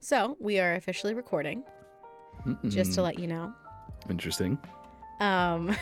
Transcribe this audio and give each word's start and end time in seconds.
So 0.00 0.36
we 0.40 0.58
are 0.58 0.74
officially 0.74 1.14
recording, 1.14 1.62
just 2.68 2.94
to 2.94 3.00
Mm, 3.00 3.04
let 3.04 3.18
you 3.18 3.26
know. 3.26 3.52
Interesting. 4.08 4.58
Um, 5.20 5.76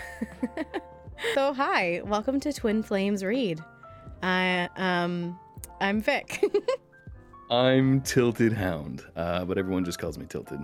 so 1.34 1.52
hi, 1.54 2.02
welcome 2.05 2.41
to 2.41 2.52
Twin 2.52 2.83
Flames 2.83 3.23
Read. 3.23 3.60
I 4.23 4.68
um, 4.76 5.39
I'm 5.81 6.00
Vic. 6.00 6.42
I'm 7.50 8.00
Tilted 8.02 8.52
Hound, 8.52 9.04
uh, 9.14 9.45
but 9.45 9.57
everyone 9.57 9.84
just 9.84 9.98
calls 10.00 10.19
me 10.19 10.27
Tilted. 10.27 10.61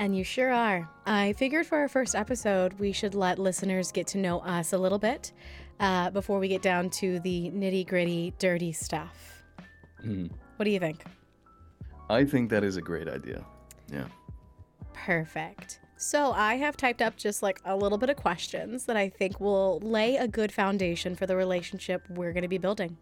And 0.00 0.16
you 0.16 0.24
sure 0.24 0.50
are. 0.52 0.88
I 1.06 1.34
figured 1.34 1.66
for 1.66 1.78
our 1.78 1.88
first 1.88 2.16
episode, 2.16 2.72
we 2.80 2.90
should 2.92 3.14
let 3.14 3.38
listeners 3.38 3.92
get 3.92 4.06
to 4.08 4.18
know 4.18 4.40
us 4.40 4.72
a 4.72 4.78
little 4.78 4.98
bit 4.98 5.32
uh, 5.78 6.10
before 6.10 6.40
we 6.40 6.48
get 6.48 6.60
down 6.62 6.90
to 6.90 7.20
the 7.20 7.50
nitty 7.54 7.86
gritty, 7.86 8.34
dirty 8.40 8.72
stuff. 8.72 9.44
Mhm. 10.04 10.30
What 10.56 10.64
do 10.64 10.70
you 10.72 10.80
think? 10.80 11.04
I 12.10 12.24
think 12.24 12.50
that 12.50 12.64
is 12.64 12.76
a 12.76 12.82
great 12.82 13.08
idea. 13.08 13.44
Yeah. 13.90 14.04
Perfect. 14.92 15.80
So 15.96 16.32
I 16.32 16.54
have 16.56 16.76
typed 16.76 17.00
up 17.00 17.16
just 17.16 17.42
like 17.42 17.60
a 17.64 17.76
little 17.76 17.98
bit 17.98 18.10
of 18.10 18.16
questions 18.16 18.86
that 18.86 18.96
I 18.96 19.08
think 19.08 19.40
will 19.40 19.78
lay 19.80 20.16
a 20.16 20.26
good 20.26 20.52
foundation 20.52 21.14
for 21.14 21.26
the 21.26 21.36
relationship 21.36 22.02
we're 22.10 22.32
going 22.32 22.42
to 22.42 22.48
be 22.48 22.58
building. 22.58 22.96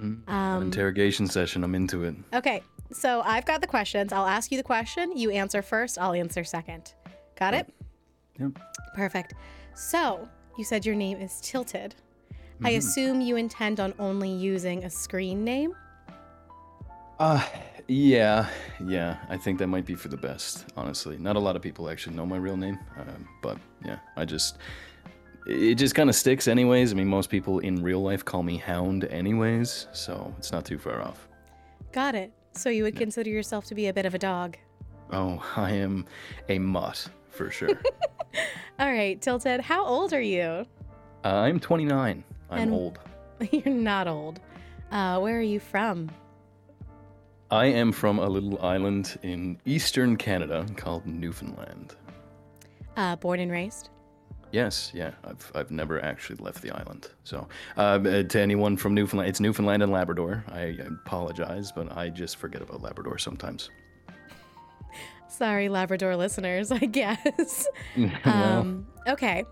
Mm. 0.00 0.28
Um, 0.28 0.62
interrogation 0.62 1.26
session. 1.26 1.64
I'm 1.64 1.74
into 1.74 2.04
it. 2.04 2.14
okay, 2.34 2.62
so 2.92 3.22
I've 3.24 3.44
got 3.46 3.60
the 3.60 3.66
questions. 3.66 4.12
I'll 4.12 4.26
ask 4.26 4.50
you 4.50 4.58
the 4.58 4.62
question. 4.64 5.16
You 5.16 5.30
answer 5.30 5.62
first. 5.62 5.98
I'll 5.98 6.12
answer 6.12 6.44
second. 6.44 6.94
Got 7.38 7.54
it? 7.54 7.72
Yep. 8.38 8.58
Perfect. 8.94 9.34
So 9.74 10.28
you 10.58 10.64
said 10.64 10.84
your 10.84 10.94
name 10.94 11.18
is 11.20 11.40
Tilted. 11.40 11.94
I 12.64 12.72
Mhm. 12.72 12.76
assume 12.78 13.20
you 13.20 13.36
intend 13.36 13.80
on 13.80 13.94
only 13.98 14.30
using 14.30 14.84
a 14.84 14.90
screen 14.90 15.42
name. 15.44 15.74
Uh, 17.22 17.40
yeah, 17.86 18.48
yeah. 18.84 19.18
I 19.28 19.36
think 19.36 19.60
that 19.60 19.68
might 19.68 19.86
be 19.86 19.94
for 19.94 20.08
the 20.08 20.16
best, 20.16 20.66
honestly. 20.76 21.16
Not 21.18 21.36
a 21.36 21.38
lot 21.38 21.54
of 21.54 21.62
people 21.62 21.88
actually 21.88 22.16
know 22.16 22.26
my 22.26 22.36
real 22.36 22.56
name, 22.56 22.80
um, 22.98 23.28
but 23.42 23.58
yeah, 23.84 23.98
I 24.16 24.24
just. 24.24 24.58
It 25.46 25.74
just 25.76 25.94
kind 25.94 26.08
of 26.08 26.16
sticks, 26.16 26.46
anyways. 26.48 26.92
I 26.92 26.96
mean, 26.96 27.06
most 27.08 27.28
people 27.30 27.60
in 27.60 27.80
real 27.82 28.00
life 28.02 28.24
call 28.24 28.42
me 28.42 28.56
Hound, 28.58 29.04
anyways, 29.04 29.86
so 29.92 30.34
it's 30.38 30.50
not 30.50 30.64
too 30.64 30.78
far 30.78 31.00
off. 31.00 31.28
Got 31.92 32.14
it. 32.16 32.32
So 32.54 32.70
you 32.70 32.82
would 32.84 32.96
consider 32.96 33.30
yourself 33.30 33.66
to 33.66 33.74
be 33.76 33.86
a 33.88 33.92
bit 33.92 34.04
of 34.06 34.14
a 34.14 34.18
dog. 34.18 34.56
Oh, 35.12 35.40
I 35.56 35.72
am 35.72 36.06
a 36.48 36.58
mutt, 36.58 37.08
for 37.30 37.50
sure. 37.50 37.70
All 38.80 38.90
right, 38.92 39.20
Tilted, 39.20 39.60
how 39.60 39.84
old 39.84 40.12
are 40.12 40.20
you? 40.20 40.64
uh, 41.24 41.28
I'm 41.28 41.60
29. 41.60 42.24
I'm 42.50 42.58
And- 42.58 42.72
old. 42.72 42.98
You're 43.52 43.74
not 43.74 44.06
old. 44.08 44.40
Uh, 44.90 45.18
where 45.20 45.38
are 45.38 45.42
you 45.42 45.58
from? 45.60 46.08
I 47.52 47.66
am 47.66 47.92
from 47.92 48.18
a 48.18 48.26
little 48.28 48.58
island 48.64 49.18
in 49.22 49.58
eastern 49.66 50.16
Canada 50.16 50.66
called 50.76 51.06
Newfoundland. 51.06 51.94
Uh, 52.96 53.14
born 53.16 53.40
and 53.40 53.52
raised. 53.52 53.90
Yes, 54.52 54.90
yeah, 54.94 55.12
I've, 55.24 55.52
I've 55.54 55.70
never 55.70 56.02
actually 56.02 56.36
left 56.36 56.62
the 56.62 56.70
island. 56.70 57.08
So, 57.24 57.46
uh, 57.76 57.80
uh, 57.80 58.22
to 58.22 58.40
anyone 58.40 58.76
from 58.78 58.94
Newfoundland, 58.94 59.28
it's 59.28 59.38
Newfoundland 59.40 59.82
and 59.82 59.92
Labrador. 59.92 60.44
I 60.50 60.78
apologize, 61.04 61.72
but 61.72 61.94
I 61.96 62.08
just 62.08 62.36
forget 62.36 62.60
about 62.62 62.80
Labrador 62.82 63.18
sometimes. 63.18 63.70
Sorry, 65.28 65.68
Labrador 65.68 66.16
listeners, 66.16 66.70
I 66.72 66.78
guess. 66.86 67.66
Well, 68.24 68.60
Um, 68.60 68.86
okay. 69.08 69.44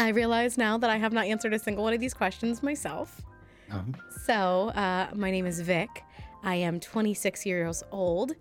I 0.00 0.08
realize 0.08 0.56
now 0.58 0.76
that 0.78 0.90
I 0.90 0.96
have 0.96 1.12
not 1.12 1.26
answered 1.26 1.52
a 1.54 1.58
single 1.58 1.84
one 1.84 1.92
of 1.92 2.00
these 2.00 2.14
questions 2.14 2.62
myself. 2.64 3.20
um, 3.70 3.94
So, 4.24 4.68
uh, 4.70 5.08
my 5.14 5.30
name 5.32 5.46
is 5.46 5.60
Vic. 5.60 5.88
I 6.42 6.56
am 6.56 6.80
26 6.80 7.44
years 7.46 7.82
old. 7.90 8.32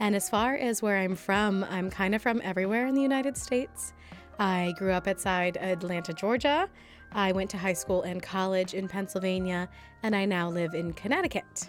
And 0.00 0.14
as 0.14 0.30
far 0.30 0.54
as 0.54 0.80
where 0.80 0.96
I'm 0.98 1.16
from, 1.16 1.64
I'm 1.64 1.90
kind 1.90 2.14
of 2.14 2.22
from 2.22 2.40
everywhere 2.44 2.86
in 2.86 2.94
the 2.94 3.02
United 3.02 3.36
States. 3.36 3.92
I 4.38 4.74
grew 4.78 4.92
up 4.92 5.08
outside 5.08 5.56
Atlanta, 5.56 6.12
Georgia. 6.12 6.68
I 7.12 7.32
went 7.32 7.50
to 7.50 7.58
high 7.58 7.72
school 7.72 8.02
and 8.02 8.22
college 8.22 8.74
in 8.74 8.86
Pennsylvania, 8.86 9.68
and 10.04 10.14
I 10.14 10.24
now 10.24 10.48
live 10.50 10.74
in 10.74 10.92
Connecticut. 10.92 11.68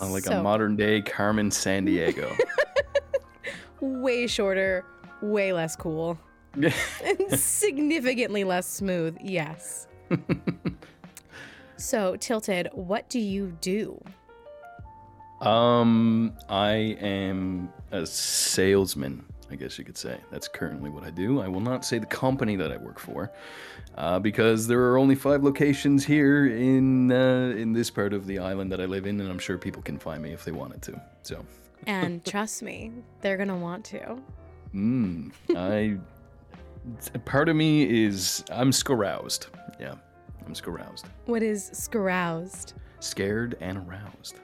uh, 0.00 0.08
like 0.10 0.24
So- 0.24 0.40
a 0.40 0.42
modern 0.42 0.76
day 0.76 1.00
Carmen 1.00 1.50
Sandiego. 1.50 2.36
way 3.80 4.26
shorter, 4.26 4.84
way 5.22 5.52
less 5.54 5.76
cool, 5.76 6.18
and 6.54 6.72
significantly 7.40 8.44
less 8.44 8.66
smooth. 8.68 9.16
Yes. 9.22 9.86
so, 11.76 12.16
Tilted, 12.16 12.68
what 12.72 13.08
do 13.08 13.18
you 13.18 13.56
do? 13.60 14.02
Um, 15.40 16.34
I 16.48 16.72
am 17.00 17.72
a 17.92 18.04
salesman, 18.06 19.24
I 19.50 19.56
guess 19.56 19.78
you 19.78 19.84
could 19.84 19.96
say. 19.98 20.18
That's 20.30 20.48
currently 20.48 20.90
what 20.90 21.02
I 21.04 21.10
do. 21.10 21.40
I 21.40 21.48
will 21.48 21.60
not 21.60 21.84
say 21.84 21.98
the 21.98 22.06
company 22.06 22.56
that 22.56 22.70
I 22.72 22.76
work 22.76 22.98
for, 22.98 23.32
uh, 23.96 24.18
because 24.18 24.66
there 24.66 24.80
are 24.90 24.98
only 24.98 25.14
five 25.14 25.42
locations 25.42 26.04
here 26.04 26.46
in 26.46 27.10
uh, 27.10 27.54
in 27.56 27.72
this 27.72 27.90
part 27.90 28.12
of 28.12 28.26
the 28.26 28.38
island 28.38 28.70
that 28.72 28.80
I 28.80 28.84
live 28.86 29.06
in, 29.06 29.20
and 29.20 29.30
I'm 29.30 29.38
sure 29.38 29.58
people 29.58 29.82
can 29.82 29.98
find 29.98 30.22
me 30.22 30.32
if 30.32 30.44
they 30.44 30.52
wanted 30.52 30.82
to. 30.82 31.00
So, 31.22 31.44
And 31.86 32.24
trust 32.32 32.62
me, 32.62 32.92
they're 33.20 33.36
going 33.36 33.48
to 33.48 33.56
want 33.56 33.84
to. 33.86 34.18
mm, 34.74 35.32
I 35.56 35.96
part 37.24 37.48
of 37.48 37.56
me 37.56 38.04
is 38.04 38.44
I'm 38.52 38.72
scaroused. 38.72 39.46
Yeah, 39.80 39.94
I'm 40.46 40.54
scaroused, 40.54 41.06
What 41.26 41.42
is 41.42 41.70
scaroused? 41.72 42.74
scared 43.00 43.56
and 43.60 43.78
aroused. 43.78 44.40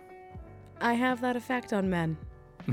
I 0.80 0.94
have 0.94 1.20
that 1.22 1.36
effect 1.36 1.72
on 1.72 1.90
men. 1.90 2.16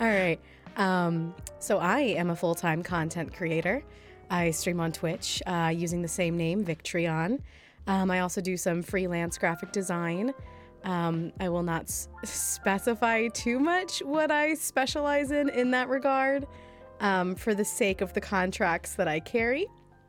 All 0.00 0.06
right. 0.06 0.38
Um, 0.76 1.34
so 1.58 1.78
I 1.78 2.00
am 2.00 2.30
a 2.30 2.36
full 2.36 2.54
time 2.54 2.82
content 2.82 3.34
creator. 3.34 3.82
I 4.30 4.50
stream 4.52 4.80
on 4.80 4.92
Twitch 4.92 5.42
uh, 5.46 5.72
using 5.74 6.02
the 6.02 6.08
same 6.08 6.36
name, 6.36 6.64
Victreon. 6.64 7.40
Um, 7.86 8.10
I 8.10 8.20
also 8.20 8.40
do 8.40 8.56
some 8.56 8.82
freelance 8.82 9.38
graphic 9.38 9.72
design. 9.72 10.32
Um, 10.84 11.32
I 11.40 11.48
will 11.48 11.62
not 11.62 11.82
s- 11.82 12.08
specify 12.22 13.28
too 13.28 13.58
much 13.58 14.00
what 14.00 14.30
I 14.30 14.54
specialize 14.54 15.30
in 15.30 15.48
in 15.50 15.72
that 15.72 15.88
regard 15.88 16.46
um, 17.00 17.34
for 17.34 17.54
the 17.54 17.64
sake 17.64 18.00
of 18.00 18.12
the 18.14 18.20
contracts 18.20 18.94
that 18.94 19.08
I 19.08 19.20
carry. 19.20 19.66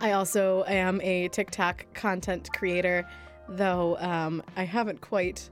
I 0.00 0.12
also 0.12 0.64
am 0.66 1.00
a 1.02 1.28
TikTok 1.28 1.86
content 1.94 2.48
creator, 2.52 3.06
though 3.48 3.96
um, 3.98 4.42
I 4.56 4.64
haven't 4.64 5.00
quite 5.00 5.48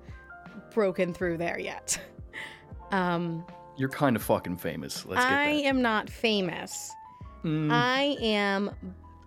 broken 0.72 1.12
through 1.14 1.38
there 1.38 1.58
yet. 1.58 2.00
Um, 2.92 3.42
You're 3.78 3.88
kind 3.88 4.16
of 4.16 4.22
fucking 4.22 4.58
famous. 4.58 5.06
Let's 5.06 5.24
get 5.24 5.32
I 5.32 5.48
am 5.48 5.80
not 5.80 6.10
famous. 6.10 6.92
Mm, 7.42 7.72
I 7.72 8.18
am 8.20 8.70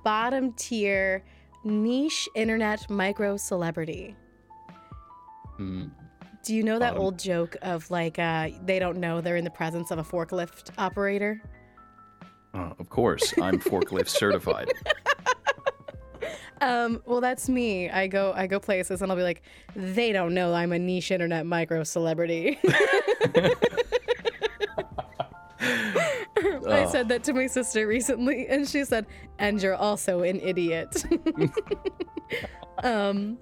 bottom 0.04 0.54
tier, 0.54 1.24
niche 1.64 2.30
internet 2.36 2.88
micro 2.92 3.38
celebrity. 3.38 4.16
mm. 5.60 5.90
Do 6.44 6.54
you 6.54 6.62
know 6.62 6.78
that 6.78 6.92
Bottom. 6.92 7.02
old 7.02 7.18
joke 7.18 7.58
of 7.64 7.90
like 7.90 8.20
uh, 8.20 8.50
they 8.64 8.78
don't 8.78 9.00
know 9.00 9.20
they're 9.20 9.36
in 9.36 9.46
the 9.46 9.50
presence 9.50 9.90
of 9.90 9.98
a 9.98 10.04
forklift 10.04 10.70
operator? 10.78 11.42
Uh, 12.54 12.74
of 12.78 12.90
course, 12.90 13.34
I'm 13.42 13.60
forklift 13.60 14.10
certified. 14.10 14.72
Um, 16.62 17.02
well, 17.06 17.22
that's 17.22 17.50
me. 17.50 17.90
I 17.90 18.08
go 18.08 18.34
I 18.36 18.48
go 18.48 18.60
places 18.60 19.02
and 19.02 19.12
I'll 19.12 19.18
be 19.18 19.24
like, 19.24 19.42
they 19.76 20.12
don't 20.12 20.34
know 20.34 20.54
I'm 20.54 20.72
a 20.72 20.80
niche 20.80 21.12
internet 21.12 21.46
micro 21.46 21.84
celebrity. 21.84 22.60
I 26.68 26.86
said 26.86 27.10
that 27.10 27.24
to 27.26 27.34
my 27.34 27.48
sister 27.48 27.88
recently, 27.88 28.48
and 28.48 28.68
she 28.68 28.84
said, 28.84 29.06
"And 29.40 29.62
you're 29.62 29.76
also 29.76 30.22
an 30.24 30.40
idiot." 30.42 31.06
um, 32.84 33.38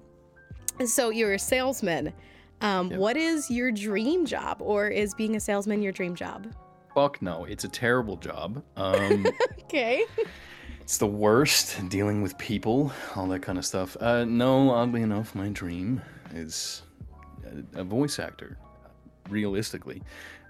so 0.86 1.10
you're 1.10 1.32
a 1.34 1.38
salesman. 1.38 2.12
Um, 2.60 2.90
Yep. 2.90 3.00
What 3.00 3.16
is 3.16 3.50
your 3.50 3.72
dream 3.72 4.26
job, 4.26 4.58
or 4.60 4.88
is 4.88 5.14
being 5.14 5.36
a 5.36 5.40
salesman 5.40 5.82
your 5.82 5.92
dream 5.92 6.14
job? 6.14 6.46
Fuck 6.94 7.20
no, 7.20 7.44
it's 7.44 7.64
a 7.64 7.68
terrible 7.68 8.16
job. 8.16 8.62
Um, 8.76 9.26
Okay. 9.64 10.04
It's 10.84 10.98
the 10.98 11.06
worst 11.06 11.88
dealing 11.88 12.20
with 12.20 12.36
people, 12.36 12.92
all 13.16 13.26
that 13.28 13.40
kind 13.40 13.56
of 13.56 13.64
stuff. 13.64 13.96
Uh, 14.00 14.26
no, 14.26 14.68
oddly 14.68 15.00
enough, 15.00 15.34
my 15.34 15.48
dream 15.48 16.02
is 16.34 16.82
a, 17.74 17.80
a 17.80 17.84
voice 17.84 18.18
actor. 18.18 18.58
Realistically, 19.30 20.02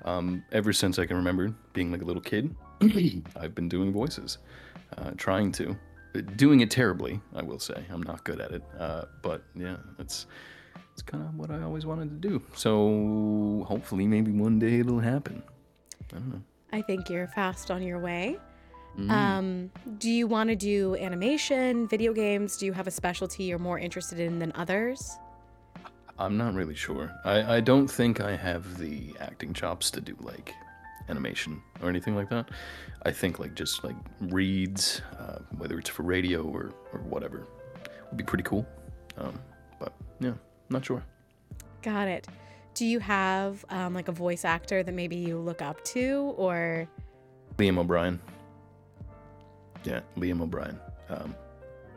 um, 0.05 0.45
ever 0.51 0.73
since 0.73 0.99
I 0.99 1.07
can 1.07 1.17
remember 1.17 1.55
being 1.73 1.93
like 1.93 2.03
a 2.03 2.05
little 2.05 2.21
kid, 2.21 2.53
I've 3.37 3.55
been 3.55 3.69
doing 3.69 3.93
voices, 3.93 4.39
uh, 4.99 5.13
trying 5.17 5.53
to, 5.53 5.77
doing 6.35 6.59
it 6.63 6.71
terribly. 6.73 7.21
I 7.37 7.43
will 7.45 7.61
say 7.61 7.85
I'm 7.89 8.03
not 8.03 8.25
good 8.25 8.41
at 8.41 8.51
it, 8.51 8.65
uh, 8.77 9.05
but 9.23 9.45
yeah, 9.55 9.77
it's 10.01 10.27
it's 10.93 11.03
kind 11.03 11.23
of 11.23 11.37
what 11.37 11.53
I 11.53 11.63
always 11.63 11.87
wanted 11.87 12.11
to 12.21 12.29
do. 12.29 12.43
So 12.57 13.65
hopefully, 13.69 14.09
maybe 14.09 14.33
one 14.33 14.59
day 14.59 14.81
it'll 14.81 14.99
happen. 14.99 15.45
I 16.03 16.15
don't 16.15 16.29
know. 16.29 16.43
I 16.73 16.83
think 16.83 17.09
you're 17.09 17.29
fast 17.29 17.71
on 17.71 17.85
your 17.85 18.01
way. 18.01 18.41
Mm. 18.99 19.11
Um, 19.11 19.71
do 19.99 20.11
you 20.11 20.27
want 20.27 20.51
to 20.51 20.57
do 20.57 20.97
animation, 20.97 21.89
video 21.89 22.13
games? 22.13 22.57
Do 22.57 22.67
you 22.67 22.73
have 22.73 22.87
a 22.87 22.91
specialty 22.91 23.45
you're 23.45 23.59
more 23.59 23.79
interested 23.79 24.21
in 24.21 24.39
than 24.39 24.53
others? 24.55 25.19
I'm 26.19 26.37
not 26.37 26.55
really 26.55 26.77
sure. 26.77 27.13
I, 27.25 27.57
I 27.57 27.61
don't 27.61 27.89
think 27.89 28.21
I 28.21 28.37
have 28.37 28.79
the 28.79 29.15
acting 29.21 29.53
chops 29.53 29.91
to 29.93 30.01
do 30.01 30.17
like 30.21 30.55
animation 31.09 31.61
or 31.83 31.89
anything 31.89 32.15
like 32.15 32.31
that. 32.31 32.51
I 33.03 33.11
think 33.11 33.39
like 33.39 33.55
just 33.55 33.83
like 33.83 33.97
reads, 34.21 35.03
uh, 35.19 35.41
whether 35.59 35.79
it's 35.79 35.91
for 35.91 36.05
radio 36.05 36.45
or, 36.45 36.73
or 36.93 37.01
whatever, 37.01 37.47
would 38.11 38.17
be 38.17 38.25
pretty 38.25 38.45
cool. 38.45 38.67
Um, 39.19 39.39
but 39.81 39.93
yeah, 40.21 40.35
not 40.71 40.85
sure. 40.85 41.03
Got 41.83 42.09
it. 42.09 42.29
Do 42.75 42.87
you 42.87 42.99
have 43.01 43.65
um, 43.71 43.93
like 43.93 44.09
a 44.09 44.13
voice 44.13 44.45
actor 44.45 44.83
that 44.83 44.95
maybe 44.95 45.17
you 45.17 45.39
look 45.39 45.63
up 45.63 45.83
to 45.87 46.35
or? 46.37 46.89
Liam 47.59 47.79
O'Brien. 47.79 48.21
Yeah, 49.85 50.01
Liam 50.17 50.41
O'Brien. 50.41 50.79
Um, 51.09 51.35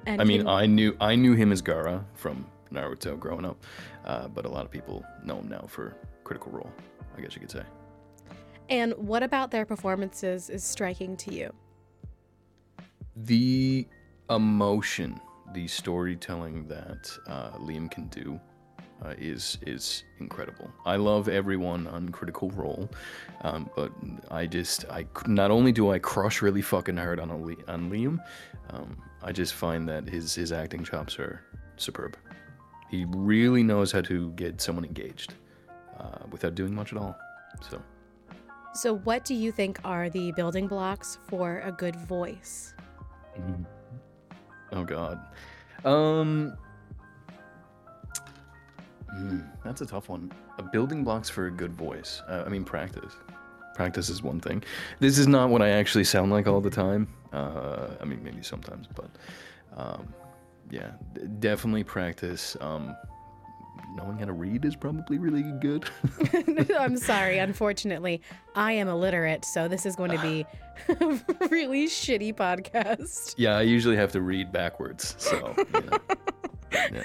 I 0.05 0.23
mean, 0.23 0.41
can- 0.41 0.47
I 0.47 0.65
knew 0.65 0.95
I 1.01 1.15
knew 1.15 1.33
him 1.33 1.51
as 1.51 1.61
Gaara 1.61 2.03
from 2.13 2.45
Naruto 2.71 3.17
growing 3.19 3.45
up, 3.45 3.63
uh, 4.05 4.27
but 4.27 4.45
a 4.45 4.49
lot 4.49 4.65
of 4.65 4.71
people 4.71 5.03
know 5.23 5.37
him 5.39 5.47
now 5.49 5.65
for 5.67 5.95
Critical 6.23 6.51
Role. 6.51 6.71
I 7.17 7.21
guess 7.21 7.33
you 7.35 7.41
could 7.41 7.51
say. 7.51 7.63
and 8.69 8.93
what 8.97 9.23
about 9.23 9.49
their 9.51 9.65
performances 9.65 10.49
is 10.49 10.63
striking 10.63 11.15
to 11.17 11.33
you? 11.33 11.53
The 13.15 13.87
emotion, 14.29 15.19
the 15.53 15.67
storytelling 15.67 16.67
that 16.67 17.09
uh, 17.27 17.51
Liam 17.57 17.89
can 17.89 18.07
do 18.07 18.39
uh, 19.03 19.13
is 19.17 19.57
is 19.65 20.03
incredible. 20.19 20.71
I 20.85 20.95
love 20.95 21.27
everyone 21.27 21.87
on 21.87 22.09
Critical 22.09 22.49
Role, 22.51 22.89
um, 23.41 23.69
but 23.75 23.91
I 24.31 24.47
just 24.47 24.85
I 24.89 25.05
not 25.27 25.51
only 25.51 25.71
do 25.71 25.91
I 25.91 25.99
crush 25.99 26.41
really 26.41 26.61
fucking 26.61 26.97
hard 26.97 27.19
on 27.19 27.29
a 27.29 27.35
on 27.71 27.91
Liam, 27.91 28.19
um, 28.71 28.97
I 29.21 29.31
just 29.31 29.53
find 29.53 29.87
that 29.89 30.07
his 30.07 30.33
his 30.35 30.51
acting 30.51 30.83
chops 30.83 31.19
are 31.19 31.41
superb. 31.77 32.17
He 32.89 33.05
really 33.09 33.63
knows 33.63 33.91
how 33.91 34.01
to 34.01 34.31
get 34.31 34.61
someone 34.61 34.85
engaged 34.85 35.33
uh, 35.99 36.19
without 36.31 36.55
doing 36.55 36.73
much 36.73 36.93
at 36.93 36.99
all. 36.99 37.17
So. 37.69 37.81
So, 38.73 38.97
what 38.97 39.25
do 39.25 39.33
you 39.33 39.51
think 39.51 39.79
are 39.83 40.07
the 40.09 40.31
building 40.33 40.67
blocks 40.67 41.17
for 41.27 41.61
a 41.65 41.71
good 41.71 41.95
voice? 41.95 42.75
Oh 44.71 44.83
God. 44.83 45.19
Um. 45.83 46.57
Hmm, 49.17 49.39
that's 49.63 49.81
a 49.81 49.85
tough 49.85 50.09
one. 50.09 50.31
Uh, 50.57 50.63
building 50.63 51.03
blocks 51.03 51.29
for 51.29 51.47
a 51.47 51.51
good 51.51 51.73
voice. 51.73 52.21
Uh, 52.27 52.43
I 52.45 52.49
mean, 52.49 52.63
practice. 52.63 53.13
Practice 53.75 54.09
is 54.09 54.23
one 54.23 54.39
thing. 54.39 54.63
This 54.99 55.17
is 55.17 55.27
not 55.27 55.49
what 55.49 55.61
I 55.61 55.69
actually 55.69 56.03
sound 56.03 56.31
like 56.31 56.47
all 56.47 56.61
the 56.61 56.69
time. 56.69 57.07
Uh, 57.31 57.87
I 58.01 58.05
mean, 58.05 58.23
maybe 58.23 58.41
sometimes, 58.41 58.87
but 58.95 59.09
um, 59.75 60.13
yeah, 60.71 60.91
d- 61.13 61.21
definitely 61.39 61.83
practice. 61.83 62.57
Um, 62.61 62.95
knowing 63.95 64.17
how 64.19 64.25
to 64.25 64.33
read 64.33 64.63
is 64.65 64.75
probably 64.75 65.17
really 65.17 65.43
good. 65.59 65.85
I'm 66.79 66.97
sorry. 67.11 67.39
Unfortunately, 67.39 68.21
I 68.55 68.71
am 68.73 68.87
illiterate, 68.87 69.43
so 69.45 69.67
this 69.67 69.85
is 69.85 69.95
going 69.95 70.11
to 70.11 70.21
be 70.21 70.45
a 70.89 70.95
really 71.49 71.87
shitty 71.87 72.33
podcast. 72.35 73.35
yeah, 73.37 73.57
I 73.57 73.61
usually 73.61 73.95
have 73.95 74.11
to 74.13 74.21
read 74.21 74.51
backwards, 74.51 75.15
so. 75.17 75.55
Yeah. 75.73 75.97
Yeah. 76.91 77.03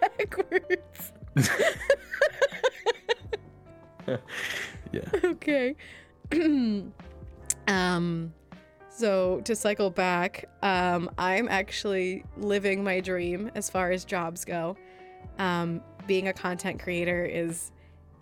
Backwards. 0.00 1.12
yeah. 4.92 5.02
Okay. 5.24 5.76
um 7.68 8.32
so 8.90 9.40
to 9.44 9.54
cycle 9.54 9.90
back, 9.90 10.48
um 10.62 11.10
I'm 11.18 11.48
actually 11.48 12.24
living 12.36 12.82
my 12.82 13.00
dream 13.00 13.50
as 13.54 13.70
far 13.70 13.90
as 13.90 14.04
jobs 14.04 14.44
go. 14.44 14.76
Um 15.38 15.80
being 16.06 16.28
a 16.28 16.32
content 16.32 16.80
creator 16.80 17.24
is 17.24 17.70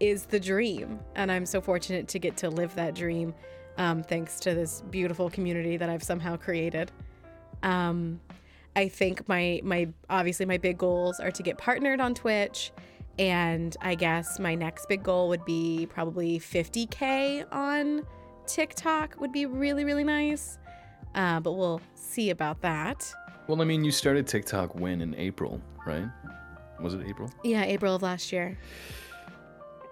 is 0.00 0.26
the 0.26 0.38
dream 0.38 0.98
and 1.14 1.32
I'm 1.32 1.46
so 1.46 1.60
fortunate 1.60 2.08
to 2.08 2.18
get 2.18 2.36
to 2.38 2.50
live 2.50 2.74
that 2.74 2.94
dream 2.94 3.34
um 3.78 4.02
thanks 4.02 4.38
to 4.40 4.54
this 4.54 4.82
beautiful 4.90 5.30
community 5.30 5.76
that 5.76 5.88
I've 5.88 6.02
somehow 6.02 6.36
created. 6.36 6.90
Um 7.62 8.20
I 8.74 8.88
think 8.88 9.26
my 9.28 9.60
my 9.64 9.88
obviously 10.10 10.44
my 10.44 10.58
big 10.58 10.76
goals 10.76 11.18
are 11.18 11.30
to 11.30 11.42
get 11.42 11.56
partnered 11.56 12.00
on 12.00 12.14
Twitch 12.14 12.72
and 13.18 13.76
I 13.80 13.94
guess 13.94 14.38
my 14.38 14.54
next 14.54 14.88
big 14.88 15.02
goal 15.02 15.28
would 15.28 15.44
be 15.44 15.86
probably 15.90 16.38
50k 16.38 17.46
on 17.52 18.06
TikTok 18.46 19.20
would 19.20 19.32
be 19.32 19.46
really 19.46 19.84
really 19.84 20.04
nice. 20.04 20.58
Uh, 21.14 21.40
but 21.40 21.52
we'll 21.52 21.80
see 21.94 22.30
about 22.30 22.60
that. 22.62 23.12
Well, 23.46 23.62
I 23.62 23.64
mean, 23.64 23.84
you 23.84 23.90
started 23.90 24.26
TikTok 24.26 24.74
when 24.74 25.00
in 25.00 25.14
April, 25.14 25.62
right? 25.86 26.06
Was 26.80 26.94
it 26.94 27.06
April? 27.06 27.30
Yeah, 27.42 27.64
April 27.64 27.94
of 27.94 28.02
last 28.02 28.32
year. 28.32 28.58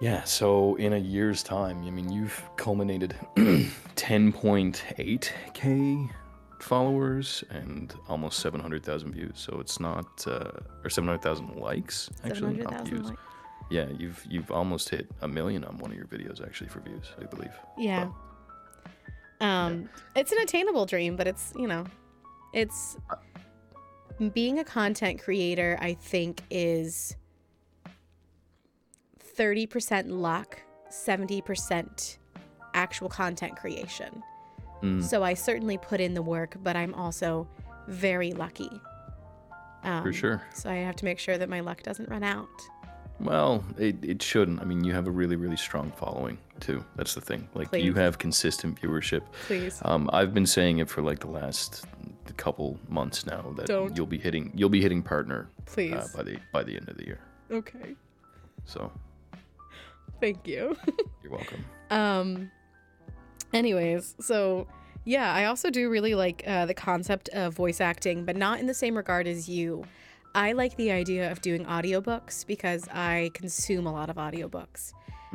Yeah, 0.00 0.24
so 0.24 0.74
in 0.74 0.92
a 0.92 0.98
year's 0.98 1.42
time, 1.42 1.82
I 1.84 1.90
mean, 1.90 2.12
you've 2.12 2.42
culminated 2.56 3.16
10.8k 3.36 6.10
followers 6.64 7.44
and 7.50 7.94
almost 8.08 8.40
700,000 8.40 9.12
views. 9.12 9.32
So 9.34 9.60
it's 9.60 9.78
not, 9.78 10.24
uh, 10.26 10.50
or 10.82 10.90
700,000 10.90 11.56
likes, 11.56 12.10
actually, 12.24 12.56
not 12.56 12.88
views. 12.88 13.10
likes. 13.10 13.20
Yeah, 13.70 13.86
you've 13.98 14.22
you've 14.28 14.50
almost 14.50 14.90
hit 14.90 15.06
a 15.22 15.28
million 15.28 15.64
on 15.64 15.78
one 15.78 15.90
of 15.90 15.96
your 15.96 16.06
videos, 16.06 16.44
actually, 16.44 16.68
for 16.68 16.80
views, 16.80 17.12
I 17.20 17.24
believe. 17.24 17.52
Yeah. 17.78 18.08
Um, 19.40 19.88
it's 20.14 20.32
an 20.32 20.38
attainable 20.38 20.84
dream, 20.86 21.16
but 21.16 21.26
it's 21.26 21.52
you 21.56 21.66
know, 21.66 21.84
it's 22.52 22.98
being 24.34 24.58
a 24.58 24.64
content 24.64 25.22
creator. 25.22 25.78
I 25.80 25.94
think 25.94 26.42
is 26.50 27.16
thirty 29.18 29.66
percent 29.66 30.10
luck, 30.10 30.60
seventy 30.90 31.40
percent 31.40 32.18
actual 32.74 33.08
content 33.08 33.56
creation. 33.56 34.22
Mm, 34.82 35.02
So 35.02 35.22
I 35.22 35.34
certainly 35.34 35.78
put 35.78 36.00
in 36.00 36.14
the 36.14 36.22
work, 36.22 36.56
but 36.62 36.76
I'm 36.76 36.94
also 36.94 37.46
very 37.88 38.32
lucky. 38.32 38.70
Um, 39.82 40.02
for 40.02 40.12
sure. 40.12 40.42
So 40.54 40.70
I 40.70 40.76
have 40.76 40.96
to 40.96 41.04
make 41.04 41.18
sure 41.18 41.36
that 41.38 41.48
my 41.48 41.60
luck 41.60 41.82
doesn't 41.82 42.08
run 42.08 42.22
out. 42.22 42.48
Well, 43.20 43.62
it, 43.78 43.96
it 44.02 44.22
shouldn't. 44.22 44.60
I 44.60 44.64
mean, 44.64 44.82
you 44.82 44.92
have 44.92 45.06
a 45.06 45.10
really, 45.10 45.36
really 45.36 45.56
strong 45.56 45.92
following, 45.92 46.36
too. 46.58 46.84
That's 46.96 47.14
the 47.14 47.20
thing. 47.20 47.48
Like, 47.54 47.72
you 47.72 47.94
have 47.94 48.18
consistent 48.18 48.80
viewership. 48.80 49.20
Please. 49.46 49.80
Um, 49.84 50.10
I've 50.12 50.34
been 50.34 50.46
saying 50.46 50.78
it 50.78 50.88
for 50.88 51.00
like 51.02 51.20
the 51.20 51.28
last 51.28 51.84
couple 52.36 52.80
months 52.88 53.24
now 53.26 53.52
that 53.56 53.66
Don't. 53.66 53.96
you'll 53.96 54.06
be 54.06 54.18
hitting 54.18 54.50
you'll 54.56 54.68
be 54.70 54.80
hitting 54.80 55.02
partner 55.02 55.46
Please. 55.66 55.92
uh, 55.92 56.08
by 56.16 56.22
the 56.24 56.36
by 56.52 56.64
the 56.64 56.74
end 56.76 56.88
of 56.88 56.96
the 56.96 57.04
year. 57.06 57.20
okay. 57.50 57.94
So 58.64 58.90
Thank 60.20 60.46
you. 60.48 60.76
you're 61.22 61.30
welcome. 61.32 61.64
Um 61.90 62.50
anyways, 63.54 64.16
so 64.20 64.66
yeah, 65.04 65.32
I 65.32 65.46
also 65.46 65.70
do 65.70 65.88
really 65.88 66.14
like 66.14 66.42
uh, 66.46 66.66
the 66.66 66.74
concept 66.74 67.28
of 67.30 67.54
voice 67.54 67.80
acting, 67.80 68.24
but 68.24 68.36
not 68.36 68.60
in 68.60 68.66
the 68.66 68.74
same 68.74 68.96
regard 68.96 69.26
as 69.26 69.48
you. 69.48 69.84
I 70.34 70.52
like 70.52 70.76
the 70.76 70.90
idea 70.90 71.30
of 71.30 71.40
doing 71.40 71.64
audiobooks 71.64 72.46
because 72.46 72.88
I 72.88 73.30
consume 73.34 73.86
a 73.86 73.92
lot 73.92 74.10
of 74.10 74.16
audiobooks. 74.16 74.92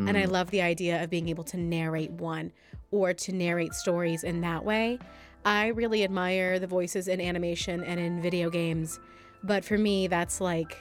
And 0.07 0.17
I 0.17 0.25
love 0.25 0.49
the 0.49 0.61
idea 0.61 1.03
of 1.03 1.09
being 1.09 1.27
able 1.27 1.43
to 1.45 1.57
narrate 1.57 2.11
one 2.11 2.53
or 2.89 3.13
to 3.13 3.33
narrate 3.33 3.73
stories 3.73 4.23
in 4.23 4.39
that 4.41 4.63
way. 4.63 4.97
I 5.43 5.67
really 5.67 6.05
admire 6.05 6.57
the 6.57 6.67
voices 6.67 7.09
in 7.09 7.19
animation 7.19 7.83
and 7.83 7.99
in 7.99 8.21
video 8.21 8.49
games, 8.49 8.99
but 9.43 9.65
for 9.65 9.77
me, 9.77 10.07
that's 10.07 10.39
like 10.39 10.77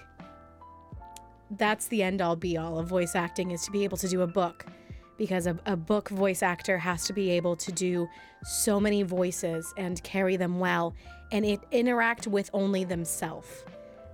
that's 1.52 1.88
the 1.88 2.02
end 2.02 2.20
all 2.20 2.36
be 2.36 2.56
all 2.56 2.78
of 2.78 2.86
voice 2.86 3.16
acting 3.16 3.50
is 3.50 3.64
to 3.64 3.70
be 3.70 3.82
able 3.82 3.96
to 3.96 4.06
do 4.06 4.20
a 4.22 4.26
book 4.26 4.66
because 5.18 5.46
a, 5.46 5.58
a 5.66 5.76
book 5.76 6.08
voice 6.08 6.42
actor 6.42 6.78
has 6.78 7.04
to 7.04 7.12
be 7.12 7.30
able 7.30 7.56
to 7.56 7.72
do 7.72 8.08
so 8.44 8.80
many 8.80 9.02
voices 9.02 9.74
and 9.76 10.02
carry 10.02 10.36
them 10.36 10.58
well 10.58 10.94
and 11.32 11.44
it 11.44 11.60
interact 11.70 12.26
with 12.26 12.48
only 12.54 12.84
themselves 12.84 13.64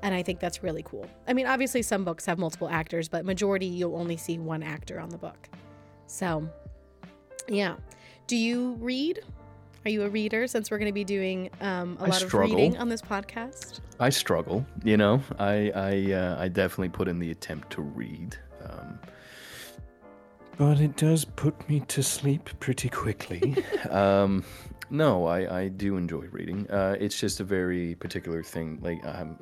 and 0.02 0.14
i 0.14 0.22
think 0.22 0.40
that's 0.40 0.62
really 0.62 0.82
cool 0.82 1.06
i 1.28 1.32
mean 1.32 1.46
obviously 1.46 1.82
some 1.82 2.04
books 2.04 2.26
have 2.26 2.38
multiple 2.38 2.68
actors 2.68 3.08
but 3.08 3.24
majority 3.24 3.66
you'll 3.66 3.96
only 3.96 4.16
see 4.16 4.38
one 4.38 4.62
actor 4.62 4.98
on 4.98 5.10
the 5.10 5.18
book 5.18 5.48
so 6.06 6.48
yeah 7.48 7.76
do 8.26 8.36
you 8.36 8.72
read 8.80 9.20
are 9.84 9.90
you 9.90 10.02
a 10.02 10.08
reader 10.08 10.46
since 10.46 10.70
we're 10.70 10.78
going 10.78 10.88
to 10.88 10.94
be 10.94 11.04
doing 11.04 11.50
um, 11.60 11.98
a 12.00 12.04
I 12.04 12.08
lot 12.08 12.22
of 12.22 12.28
struggle. 12.28 12.56
reading 12.56 12.78
on 12.78 12.88
this 12.88 13.02
podcast 13.02 13.80
I 14.00 14.10
struggle, 14.10 14.66
you 14.82 14.96
know. 14.96 15.22
I 15.38 15.70
I 15.74 16.12
uh, 16.12 16.36
I 16.40 16.48
definitely 16.48 16.88
put 16.88 17.08
in 17.08 17.18
the 17.18 17.30
attempt 17.30 17.70
to 17.72 17.82
read. 17.82 18.36
Um, 18.64 18.98
but 20.56 20.80
it 20.80 20.96
does 20.96 21.24
put 21.24 21.68
me 21.68 21.80
to 21.80 22.02
sleep 22.02 22.50
pretty 22.60 22.88
quickly. 22.88 23.56
um, 23.90 24.44
no, 24.90 25.26
I, 25.26 25.60
I 25.60 25.68
do 25.68 25.96
enjoy 25.96 26.26
reading. 26.30 26.70
Uh, 26.70 26.96
it's 26.98 27.18
just 27.18 27.40
a 27.40 27.44
very 27.44 27.94
particular 27.96 28.42
thing. 28.42 28.78
Like, 28.82 29.04
um, 29.06 29.38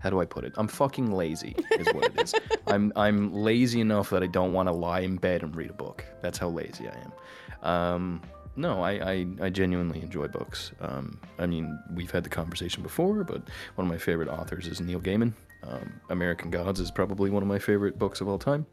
how 0.00 0.10
do 0.10 0.20
I 0.20 0.24
put 0.24 0.44
it? 0.44 0.52
I'm 0.56 0.68
fucking 0.68 1.12
lazy, 1.12 1.56
is 1.78 1.86
what 1.94 2.06
it 2.06 2.20
is. 2.20 2.34
I'm 2.66 2.92
I'm 2.96 3.32
lazy 3.32 3.80
enough 3.80 4.10
that 4.10 4.22
I 4.22 4.26
don't 4.26 4.52
want 4.52 4.68
to 4.68 4.72
lie 4.72 5.00
in 5.00 5.16
bed 5.16 5.42
and 5.42 5.54
read 5.54 5.70
a 5.70 5.74
book. 5.74 6.04
That's 6.22 6.38
how 6.38 6.48
lazy 6.48 6.88
I 6.88 6.96
am. 7.04 7.70
Um, 7.70 8.22
no, 8.56 8.82
I, 8.82 8.92
I, 8.92 9.26
I 9.42 9.50
genuinely 9.50 10.00
enjoy 10.00 10.28
books. 10.28 10.72
Um, 10.80 11.20
I 11.38 11.46
mean, 11.46 11.76
we've 11.92 12.10
had 12.10 12.22
the 12.22 12.30
conversation 12.30 12.82
before, 12.82 13.24
but 13.24 13.48
one 13.74 13.86
of 13.86 13.92
my 13.92 13.98
favorite 13.98 14.28
authors 14.28 14.68
is 14.68 14.80
Neil 14.80 15.00
Gaiman. 15.00 15.32
Um, 15.64 16.00
American 16.10 16.50
Gods 16.50 16.78
is 16.78 16.90
probably 16.90 17.30
one 17.30 17.42
of 17.42 17.48
my 17.48 17.58
favorite 17.58 17.98
books 17.98 18.20
of 18.20 18.28
all 18.28 18.38
time. 18.38 18.66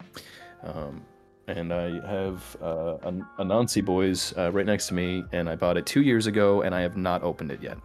Um, 0.63 1.03
and 1.48 1.74
I 1.74 2.05
have 2.07 2.57
uh, 2.62 2.98
An- 3.03 3.25
Anansi 3.39 3.83
Boys 3.83 4.33
uh, 4.38 4.51
right 4.51 4.65
next 4.65 4.88
to 4.88 4.93
me, 4.93 5.24
and 5.31 5.50
I 5.50 5.55
bought 5.55 5.77
it 5.77 5.86
two 5.86 6.01
years 6.01 6.27
ago, 6.27 6.62
and 6.62 6.74
I 6.74 6.81
have 6.81 6.98
not 6.98 7.24
opened 7.24 7.51
it 7.51 7.62
yet. 7.62 7.77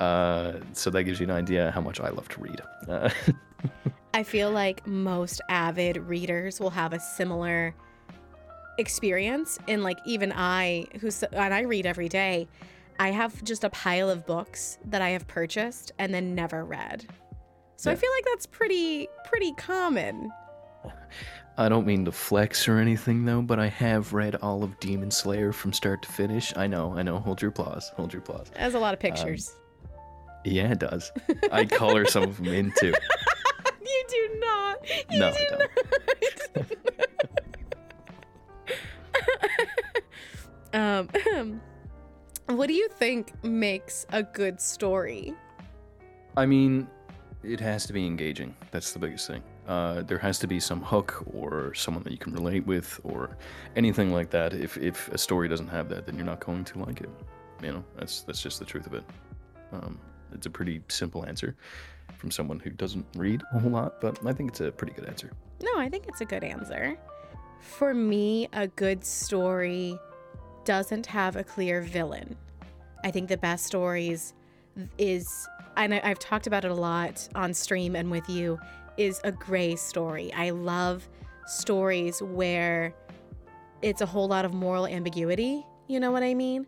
Uh, 0.00 0.54
so 0.72 0.90
that 0.90 1.04
gives 1.04 1.20
you 1.20 1.24
an 1.24 1.30
idea 1.30 1.70
how 1.70 1.80
much 1.80 2.00
I 2.00 2.08
love 2.10 2.28
to 2.30 2.40
read. 2.40 2.60
Uh, 2.88 3.10
I 4.14 4.22
feel 4.22 4.50
like 4.50 4.86
most 4.86 5.40
avid 5.48 5.98
readers 5.98 6.58
will 6.58 6.70
have 6.70 6.92
a 6.92 7.00
similar 7.00 7.74
experience. 8.78 9.58
And 9.68 9.82
like 9.82 9.98
even 10.04 10.32
I, 10.32 10.86
who 11.00 11.10
and 11.32 11.54
I 11.54 11.60
read 11.60 11.86
every 11.86 12.08
day, 12.08 12.48
I 12.98 13.10
have 13.10 13.42
just 13.44 13.62
a 13.62 13.70
pile 13.70 14.10
of 14.10 14.26
books 14.26 14.78
that 14.86 15.00
I 15.00 15.10
have 15.10 15.26
purchased 15.28 15.92
and 15.98 16.12
then 16.12 16.34
never 16.34 16.64
read. 16.64 17.06
So 17.76 17.90
I 17.90 17.94
feel 17.94 18.10
like 18.14 18.26
that's 18.26 18.44
pretty 18.44 19.08
pretty 19.24 19.54
common. 19.54 20.30
I 21.58 21.68
don't 21.68 21.86
mean 21.86 22.04
to 22.06 22.12
flex 22.12 22.66
or 22.68 22.78
anything 22.78 23.24
though, 23.26 23.42
but 23.42 23.58
I 23.58 23.66
have 23.68 24.12
read 24.14 24.36
all 24.36 24.62
of 24.64 24.78
Demon 24.80 25.10
Slayer 25.10 25.52
from 25.52 25.72
start 25.74 26.00
to 26.02 26.08
finish. 26.10 26.56
I 26.56 26.66
know, 26.66 26.94
I 26.96 27.02
know. 27.02 27.18
Hold 27.18 27.42
your 27.42 27.50
applause. 27.50 27.90
Hold 27.96 28.12
your 28.12 28.22
applause. 28.22 28.48
It 28.54 28.58
has 28.58 28.74
a 28.74 28.78
lot 28.78 28.94
of 28.94 29.00
pictures. 29.00 29.56
Yeah, 30.44 30.72
it 30.72 30.78
does. 30.78 31.12
I 31.52 31.66
color 31.66 32.06
some 32.06 32.22
of 32.22 32.38
them 32.38 32.46
in 32.46 32.72
too. 32.78 32.94
you 33.82 34.04
do 34.08 34.38
not. 34.40 34.78
You 35.10 35.18
No, 35.18 35.32
do 35.32 35.36
I 35.38 35.58
don't. 36.54 36.68
not. 40.72 41.10
um, 41.34 41.60
what 42.56 42.68
do 42.68 42.72
you 42.74 42.88
think 42.88 43.32
makes 43.44 44.06
a 44.12 44.22
good 44.22 44.60
story? 44.60 45.34
I 46.38 46.46
mean, 46.46 46.86
it 47.42 47.60
has 47.60 47.84
to 47.86 47.92
be 47.92 48.06
engaging. 48.06 48.54
That's 48.70 48.92
the 48.92 48.98
biggest 48.98 49.26
thing. 49.26 49.42
Uh, 49.70 50.02
there 50.02 50.18
has 50.18 50.36
to 50.40 50.48
be 50.48 50.58
some 50.58 50.82
hook 50.82 51.22
or 51.32 51.72
someone 51.74 52.02
that 52.02 52.10
you 52.10 52.18
can 52.18 52.32
relate 52.32 52.66
with 52.66 52.98
or 53.04 53.36
anything 53.76 54.12
like 54.12 54.28
that. 54.28 54.52
If 54.52 54.76
if 54.76 55.06
a 55.12 55.18
story 55.18 55.46
doesn't 55.46 55.68
have 55.68 55.88
that, 55.90 56.06
then 56.06 56.16
you're 56.16 56.26
not 56.26 56.40
going 56.40 56.64
to 56.64 56.80
like 56.80 57.00
it. 57.00 57.10
You 57.62 57.74
know, 57.74 57.84
that's 57.96 58.22
that's 58.22 58.42
just 58.42 58.58
the 58.58 58.64
truth 58.64 58.88
of 58.88 58.94
it. 58.94 59.04
Um, 59.70 59.96
it's 60.32 60.46
a 60.46 60.50
pretty 60.50 60.82
simple 60.88 61.24
answer 61.24 61.54
from 62.16 62.32
someone 62.32 62.58
who 62.58 62.70
doesn't 62.70 63.06
read 63.14 63.42
a 63.54 63.60
whole 63.60 63.70
lot, 63.70 64.00
but 64.00 64.18
I 64.26 64.32
think 64.32 64.50
it's 64.50 64.60
a 64.60 64.72
pretty 64.72 64.92
good 64.92 65.06
answer. 65.06 65.30
No, 65.62 65.70
I 65.76 65.88
think 65.88 66.08
it's 66.08 66.20
a 66.20 66.24
good 66.24 66.42
answer. 66.42 66.98
For 67.60 67.94
me, 67.94 68.48
a 68.52 68.66
good 68.66 69.04
story 69.04 69.96
doesn't 70.64 71.06
have 71.06 71.36
a 71.36 71.44
clear 71.44 71.80
villain. 71.80 72.36
I 73.04 73.12
think 73.12 73.28
the 73.28 73.36
best 73.36 73.66
stories 73.66 74.34
is, 74.98 75.48
and 75.76 75.94
I, 75.94 76.00
I've 76.02 76.18
talked 76.18 76.48
about 76.48 76.64
it 76.64 76.72
a 76.72 76.74
lot 76.74 77.28
on 77.36 77.54
stream 77.54 77.94
and 77.94 78.10
with 78.10 78.28
you, 78.28 78.58
is 79.00 79.18
a 79.24 79.32
gray 79.32 79.76
story. 79.76 80.30
I 80.34 80.50
love 80.50 81.08
stories 81.46 82.20
where 82.20 82.94
it's 83.80 84.02
a 84.02 84.06
whole 84.06 84.28
lot 84.28 84.44
of 84.44 84.52
moral 84.52 84.86
ambiguity. 84.86 85.64
You 85.88 86.00
know 86.00 86.10
what 86.10 86.22
I 86.22 86.34
mean? 86.34 86.66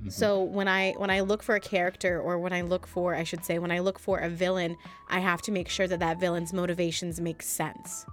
Mm-hmm. 0.00 0.08
So 0.08 0.42
when 0.42 0.68
I 0.68 0.92
when 0.96 1.10
I 1.10 1.20
look 1.20 1.42
for 1.42 1.54
a 1.54 1.60
character 1.60 2.18
or 2.18 2.38
when 2.38 2.54
I 2.54 2.62
look 2.62 2.86
for 2.86 3.14
I 3.14 3.24
should 3.24 3.44
say 3.44 3.58
when 3.58 3.70
I 3.70 3.80
look 3.80 3.98
for 3.98 4.18
a 4.18 4.28
villain, 4.30 4.74
I 5.10 5.20
have 5.20 5.42
to 5.42 5.52
make 5.52 5.68
sure 5.68 5.86
that 5.86 6.00
that 6.00 6.18
villain's 6.18 6.54
motivations 6.54 7.20
make 7.20 7.42
sense. 7.42 8.06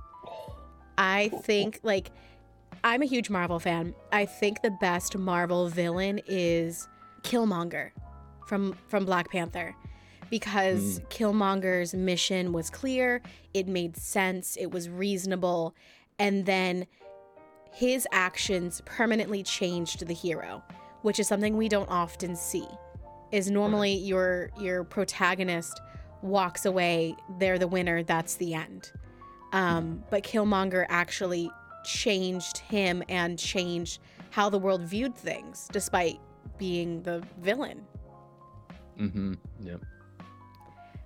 I 0.98 1.30
think 1.44 1.80
like 1.84 2.12
I'm 2.84 3.02
a 3.02 3.06
huge 3.06 3.30
Marvel 3.30 3.60
fan. 3.60 3.96
I 4.12 4.26
think 4.26 4.62
the 4.62 4.72
best 4.72 5.18
Marvel 5.18 5.70
villain 5.70 6.20
is 6.28 6.90
Killmonger 7.22 7.92
from 8.46 8.78
from 8.90 9.06
Black 9.06 9.32
Panther 9.32 9.74
because 10.34 11.00
Killmonger's 11.12 11.94
mission 11.94 12.54
was 12.54 12.72
clear, 12.72 13.22
it 13.54 13.68
made 13.68 13.96
sense, 13.96 14.58
it 14.60 14.72
was 14.72 14.90
reasonable, 14.90 15.76
and 16.18 16.48
then 16.48 16.88
his 17.72 18.08
actions 18.12 18.82
permanently 18.84 19.44
changed 19.44 20.08
the 20.08 20.14
hero, 20.16 20.64
which 21.04 21.20
is 21.20 21.28
something 21.28 21.56
we 21.56 21.70
don't 21.70 21.88
often 21.88 22.36
see. 22.36 22.66
Is 23.32 23.52
normally 23.52 23.94
your 23.94 24.50
your 24.60 24.84
protagonist 24.84 25.80
walks 26.24 26.66
away, 26.66 27.16
they're 27.38 27.60
the 27.60 27.68
winner, 27.68 28.02
that's 28.02 28.34
the 28.38 28.56
end. 28.56 28.92
Um, 29.52 30.04
but 30.10 30.24
Killmonger 30.24 30.88
actually 30.90 31.52
changed 31.86 32.58
him 32.58 33.04
and 33.08 33.38
changed 33.38 34.00
how 34.32 34.50
the 34.50 34.58
world 34.58 34.82
viewed 34.82 35.16
things, 35.16 35.70
despite 35.72 36.20
being 36.58 37.04
the 37.04 37.24
villain. 37.40 37.86
Mm-hmm. 39.00 39.34
Yep. 39.62 39.82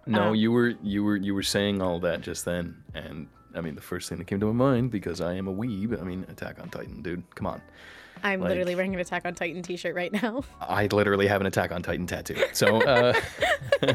No, 0.08 0.30
Um, 0.30 0.36
you 0.36 0.52
were 0.52 0.74
you 0.82 1.04
were 1.04 1.18
you 1.18 1.34
were 1.36 1.44
saying 1.44 1.82
all 1.82 2.00
that 2.00 2.22
just 2.22 2.46
then, 2.46 2.76
and 2.94 3.28
I 3.54 3.62
mean 3.62 3.76
the 3.76 3.82
first 3.82 4.08
thing 4.10 4.18
that 4.20 4.26
came 4.28 4.40
to 4.40 4.46
my 4.46 4.52
mind 4.54 4.92
because 4.92 5.20
I 5.22 5.34
am 5.34 5.48
a 5.48 5.54
weeb. 5.54 6.00
I 6.00 6.04
mean, 6.04 6.26
Attack 6.30 6.60
on 6.62 6.70
Titan, 6.70 7.02
dude. 7.02 7.24
Come 7.36 7.48
on. 7.48 7.62
I'm 8.24 8.40
Like- 8.40 8.50
literally 8.50 8.76
wearing 8.76 8.94
an 8.96 9.00
Attack 9.02 9.26
on 9.26 9.36
Titan 9.36 9.62
t-shirt 9.62 9.94
right 9.96 10.12
now. 10.12 10.44
I 10.62 10.88
literally 10.88 11.28
have 11.28 11.42
an 11.42 11.48
Attack 11.48 11.72
on 11.72 11.84
Titan 11.84 12.08
tattoo. 12.08 12.36
So, 12.54 12.82
uh, 12.82 13.14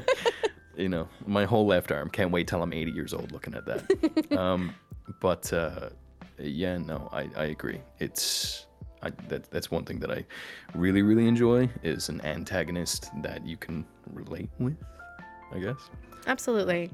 you 0.77 0.89
know, 0.89 1.09
my 1.27 1.45
whole 1.45 1.67
left 1.67 1.91
arm. 1.91 2.09
Can't 2.09 2.31
wait 2.31 2.47
till 2.47 2.63
I'm 2.63 2.73
80 2.73 2.93
years 2.93 3.13
old 3.15 3.33
looking 3.33 3.55
at 3.55 3.65
that. 3.67 4.33
um, 4.39 4.75
but 5.21 5.53
uh, 5.53 5.89
yeah, 6.39 6.79
no, 6.79 7.09
I, 7.13 7.29
I 7.37 7.45
agree. 7.47 7.81
It's 7.99 8.67
I, 9.03 9.11
that 9.29 9.51
that's 9.51 9.71
one 9.71 9.85
thing 9.85 9.99
that 10.01 10.11
I 10.13 10.25
really 10.75 11.03
really 11.03 11.27
enjoy 11.27 11.69
is 11.83 12.09
an 12.09 12.21
antagonist 12.25 13.11
that 13.23 13.45
you 13.47 13.57
can 13.57 13.85
relate 14.13 14.51
with. 14.59 14.77
I 15.53 15.59
guess. 15.59 15.91
Absolutely. 16.27 16.91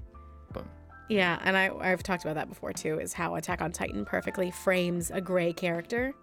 But 0.53 0.65
Yeah, 1.09 1.39
and 1.43 1.57
I 1.57 1.71
I've 1.81 2.03
talked 2.03 2.25
about 2.25 2.35
that 2.37 2.49
before 2.49 2.73
too. 2.73 2.99
Is 2.99 3.13
how 3.13 3.35
Attack 3.35 3.61
on 3.61 3.73
Titan 3.73 4.05
perfectly 4.05 4.51
frames 4.51 5.11
a 5.11 5.21
gray 5.21 5.53
character. 5.53 6.15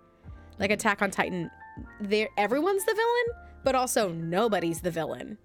Like 0.60 0.72
Attack 0.72 1.02
on 1.02 1.12
Titan, 1.12 1.52
there 2.00 2.30
everyone's 2.38 2.86
the 2.86 2.94
villain, 2.94 3.44
but 3.64 3.76
also 3.76 4.10
nobody's 4.10 4.82
the 4.82 4.92
villain. 4.92 5.38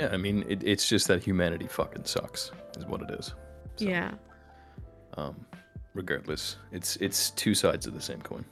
yeah, 0.00 0.08
I 0.12 0.16
mean, 0.16 0.44
it, 0.48 0.62
it's 0.64 0.88
just 0.88 1.08
that 1.08 1.22
humanity 1.22 1.66
fucking 1.66 2.04
sucks, 2.04 2.52
is 2.76 2.86
what 2.86 3.02
it 3.02 3.10
is. 3.10 3.34
So, 3.76 3.84
Yeah. 3.84 4.12
Um, 5.14 5.34
regardless, 5.94 6.56
it's 6.72 6.96
it's 6.96 7.30
two 7.30 7.54
sides 7.54 7.86
of 7.86 7.94
the 7.94 8.00
same 8.00 8.20
coin. 8.20 8.44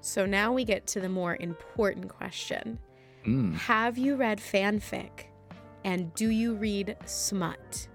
So 0.00 0.26
now 0.26 0.52
we 0.52 0.64
get 0.64 0.86
to 0.88 1.00
the 1.00 1.08
more 1.08 1.36
important 1.40 2.08
question. 2.08 2.78
Mm. 3.26 3.54
Have 3.54 3.96
you 3.96 4.16
read 4.16 4.38
fanfic? 4.38 5.10
And 5.84 6.12
do 6.14 6.28
you 6.28 6.54
read 6.54 6.96
smut? 7.06 7.88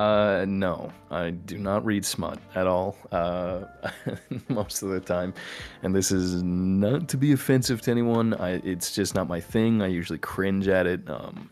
Uh, 0.00 0.46
no, 0.48 0.90
I 1.10 1.28
do 1.28 1.58
not 1.58 1.84
read 1.84 2.06
smut 2.06 2.38
at 2.54 2.66
all. 2.66 2.96
Uh, 3.12 3.64
most 4.48 4.82
of 4.82 4.88
the 4.88 4.98
time, 4.98 5.34
and 5.82 5.94
this 5.94 6.10
is 6.10 6.42
not 6.42 7.06
to 7.10 7.18
be 7.18 7.32
offensive 7.32 7.82
to 7.82 7.90
anyone. 7.90 8.32
I, 8.32 8.62
it's 8.64 8.94
just 8.94 9.14
not 9.14 9.28
my 9.28 9.40
thing. 9.40 9.82
I 9.82 9.88
usually 9.88 10.18
cringe 10.18 10.68
at 10.68 10.86
it. 10.86 11.02
Um, 11.06 11.50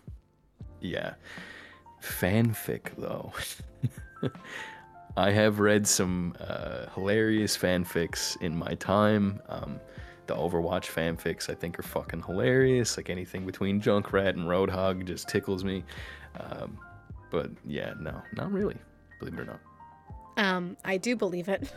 yeah, 0.81 1.13
fanfic 2.03 2.97
though. 2.97 3.35
I 5.19 5.31
have 5.31 5.61
read 5.61 5.87
some 5.87 6.35
uh, 6.41 6.87
hilarious 6.95 7.55
fanfics 7.55 8.41
in 8.41 8.57
my 8.57 8.77
time. 8.77 9.43
Um, 9.51 9.79
the 10.27 10.35
Overwatch 10.35 10.87
fanfics 10.87 11.51
I 11.51 11.55
think 11.55 11.79
are 11.79 11.83
fucking 11.83 12.23
hilarious. 12.23 12.97
Like 12.97 13.11
anything 13.11 13.45
between 13.45 13.79
Junkrat 13.79 14.31
and 14.31 14.45
Roadhog 14.45 15.05
just 15.05 15.29
tickles 15.29 15.65
me. 15.65 15.85
Um, 16.41 16.79
but 17.31 17.51
yeah, 17.67 17.95
no, 18.01 18.23
not 18.35 18.53
really. 18.53 18.77
Believe 19.19 19.35
it 19.35 19.41
or 19.41 19.45
not. 19.45 19.61
Um, 20.37 20.77
I 20.85 20.97
do 20.97 21.17
believe 21.17 21.49
it. 21.49 21.71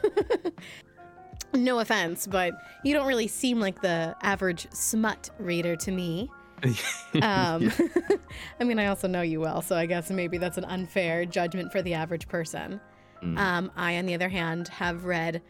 no 1.54 1.80
offense, 1.80 2.28
but 2.28 2.54
you 2.84 2.94
don't 2.94 3.08
really 3.08 3.28
seem 3.28 3.60
like 3.60 3.82
the 3.82 4.16
average 4.22 4.68
smut 4.72 5.30
reader 5.40 5.76
to 5.78 5.92
me. 5.92 6.30
Um, 7.22 7.70
I 8.62 8.64
mean, 8.64 8.80
I 8.80 8.86
also 8.86 9.06
know 9.06 9.22
you 9.22 9.42
well, 9.42 9.62
so 9.62 9.76
I 9.76 9.86
guess 9.86 10.10
maybe 10.10 10.38
that's 10.38 10.58
an 10.58 10.64
unfair 10.64 11.26
judgment 11.26 11.70
for 11.70 11.82
the 11.82 11.94
average 11.94 12.30
person. 12.30 12.80
Mm. 13.22 13.38
Um, 13.38 13.72
I, 13.76 13.98
on 13.98 14.06
the 14.06 14.14
other 14.14 14.30
hand, 14.30 14.70
have 14.70 15.04
read 15.04 15.42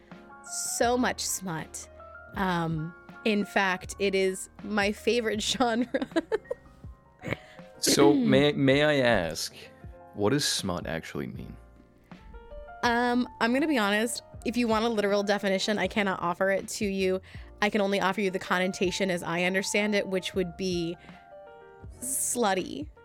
so 0.44 0.98
much 0.98 1.20
smut. 1.24 1.88
Um, 2.34 2.92
in 3.24 3.44
fact, 3.44 3.94
it 4.00 4.16
is 4.16 4.48
my 4.64 4.90
favorite 4.90 5.40
genre. 5.40 5.86
so 7.78 8.12
may 8.12 8.50
may 8.52 8.82
I 8.82 8.96
ask, 9.06 9.54
what 10.14 10.30
does 10.30 10.44
smut 10.44 10.86
actually 10.86 11.26
mean? 11.26 11.56
Um, 12.82 13.28
I'm 13.40 13.52
gonna 13.52 13.68
be 13.68 13.78
honest. 13.78 14.22
If 14.44 14.56
you 14.56 14.66
want 14.66 14.84
a 14.84 14.88
literal 14.88 15.22
definition, 15.22 15.78
I 15.78 15.86
cannot 15.86 16.20
offer 16.20 16.50
it 16.50 16.66
to 16.68 16.84
you. 16.84 17.20
I 17.60 17.70
can 17.70 17.80
only 17.80 18.00
offer 18.00 18.20
you 18.20 18.30
the 18.30 18.40
connotation 18.40 19.10
as 19.10 19.22
I 19.22 19.44
understand 19.44 19.94
it, 19.94 20.06
which 20.06 20.34
would 20.34 20.56
be 20.56 20.96
slutty. 22.00 22.86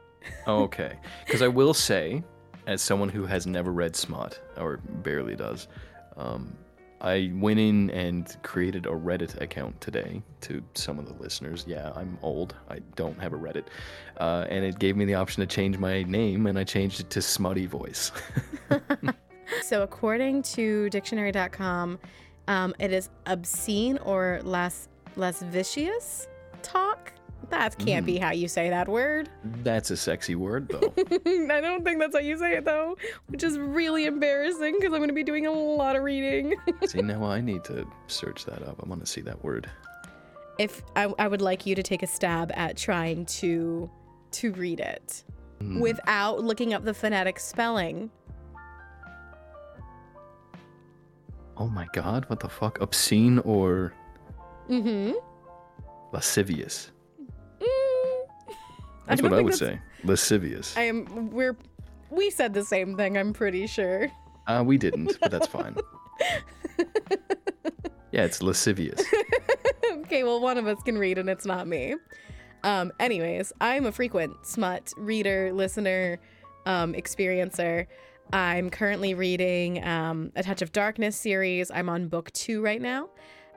Okay, 0.45 0.99
because 1.25 1.41
I 1.41 1.47
will 1.47 1.73
say, 1.73 2.21
as 2.65 2.81
someone 2.81 3.07
who 3.07 3.25
has 3.25 3.47
never 3.47 3.71
read 3.71 3.95
smut 3.95 4.41
or 4.57 4.75
barely 4.77 5.37
does, 5.37 5.69
um, 6.17 6.53
I 7.01 7.31
went 7.35 7.59
in 7.59 7.89
and 7.91 8.35
created 8.43 8.85
a 8.85 8.91
Reddit 8.91 9.39
account 9.39 9.79
today 9.81 10.21
to 10.41 10.63
some 10.73 10.97
of 10.97 11.07
the 11.07 11.13
listeners. 11.21 11.63
Yeah, 11.67 11.91
I'm 11.95 12.17
old. 12.21 12.55
I 12.69 12.79
don't 12.95 13.19
have 13.21 13.33
a 13.33 13.37
Reddit. 13.37 13.65
Uh, 14.19 14.45
and 14.49 14.65
it 14.65 14.79
gave 14.79 14.97
me 14.97 15.05
the 15.05 15.15
option 15.15 15.41
to 15.41 15.47
change 15.47 15.77
my 15.77 16.03
name, 16.03 16.47
and 16.47 16.57
I 16.57 16.63
changed 16.63 16.99
it 16.99 17.09
to 17.11 17.21
Smutty 17.21 17.67
Voice. 17.67 18.11
so, 19.61 19.83
according 19.83 20.41
to 20.43 20.89
dictionary.com, 20.89 21.99
um, 22.47 22.75
it 22.79 22.91
is 22.91 23.09
obscene 23.25 23.97
or 23.99 24.39
less 24.43 24.87
less 25.15 25.41
vicious 25.41 26.27
talk. 26.61 27.11
That 27.49 27.77
can't 27.79 28.05
be 28.05 28.17
how 28.17 28.31
you 28.31 28.47
say 28.47 28.69
that 28.69 28.87
word. 28.89 29.29
That's 29.63 29.89
a 29.89 29.97
sexy 29.97 30.35
word, 30.35 30.67
though. 30.67 30.93
I 30.97 31.61
don't 31.61 31.83
think 31.83 31.99
that's 31.99 32.13
how 32.15 32.21
you 32.21 32.37
say 32.37 32.57
it, 32.57 32.65
though, 32.65 32.97
which 33.27 33.41
is 33.43 33.57
really 33.57 34.05
embarrassing 34.05 34.75
because 34.77 34.91
I'm 34.91 34.99
going 34.99 35.07
to 35.07 35.13
be 35.13 35.23
doing 35.23 35.47
a 35.47 35.51
lot 35.51 35.95
of 35.95 36.03
reading. 36.03 36.55
see, 36.85 37.01
now 37.01 37.23
I 37.23 37.39
need 37.39 37.63
to 37.65 37.87
search 38.07 38.43
that 38.45 38.61
up. 38.67 38.81
I 38.83 38.87
want 38.89 38.99
to 39.01 39.07
see 39.09 39.21
that 39.21 39.41
word. 39.43 39.69
if 40.59 40.81
I, 40.95 41.13
I 41.17 41.27
would 41.27 41.41
like 41.41 41.65
you 41.65 41.73
to 41.75 41.83
take 41.83 42.03
a 42.03 42.07
stab 42.07 42.51
at 42.55 42.75
trying 42.75 43.25
to 43.27 43.89
to 44.31 44.51
read 44.53 44.79
it 44.81 45.23
without 45.79 46.43
looking 46.43 46.73
up 46.73 46.83
the 46.83 46.93
phonetic 46.93 47.39
spelling. 47.39 48.11
Oh 51.55 51.67
my 51.67 51.87
god, 51.93 52.25
what 52.29 52.39
the 52.39 52.49
fuck? 52.49 52.81
Obscene 52.81 53.39
or 53.39 53.93
Mm-hmm. 54.69 55.13
lascivious? 56.11 56.91
That's 59.07 59.21
don't 59.21 59.31
what 59.31 59.39
I 59.39 59.41
would 59.41 59.55
say. 59.55 59.79
Lascivious. 60.03 60.75
I 60.77 60.83
am. 60.83 61.31
We're. 61.31 61.57
We 62.09 62.29
said 62.29 62.53
the 62.53 62.63
same 62.63 62.95
thing. 62.95 63.17
I'm 63.17 63.33
pretty 63.33 63.67
sure. 63.67 64.09
Uh, 64.47 64.63
we 64.65 64.77
didn't, 64.77 65.17
but 65.19 65.29
that's 65.29 65.47
fine. 65.47 65.75
yeah, 68.11 68.23
it's 68.23 68.41
lascivious. 68.41 69.01
okay, 69.91 70.23
well, 70.23 70.39
one 70.39 70.57
of 70.57 70.67
us 70.67 70.81
can 70.83 70.97
read, 70.97 71.17
and 71.17 71.29
it's 71.29 71.45
not 71.45 71.67
me. 71.67 71.95
Um, 72.63 72.91
anyways, 72.99 73.51
I'm 73.59 73.85
a 73.85 73.91
frequent 73.91 74.33
smut 74.45 74.93
reader, 74.97 75.51
listener, 75.53 76.19
um, 76.65 76.93
experiencer. 76.93 77.87
I'm 78.33 78.69
currently 78.69 79.13
reading 79.13 79.83
um, 79.85 80.31
a 80.35 80.43
Touch 80.43 80.61
of 80.61 80.71
Darkness 80.71 81.15
series. 81.15 81.71
I'm 81.71 81.89
on 81.89 82.07
book 82.07 82.31
two 82.31 82.61
right 82.61 82.81
now. 82.81 83.09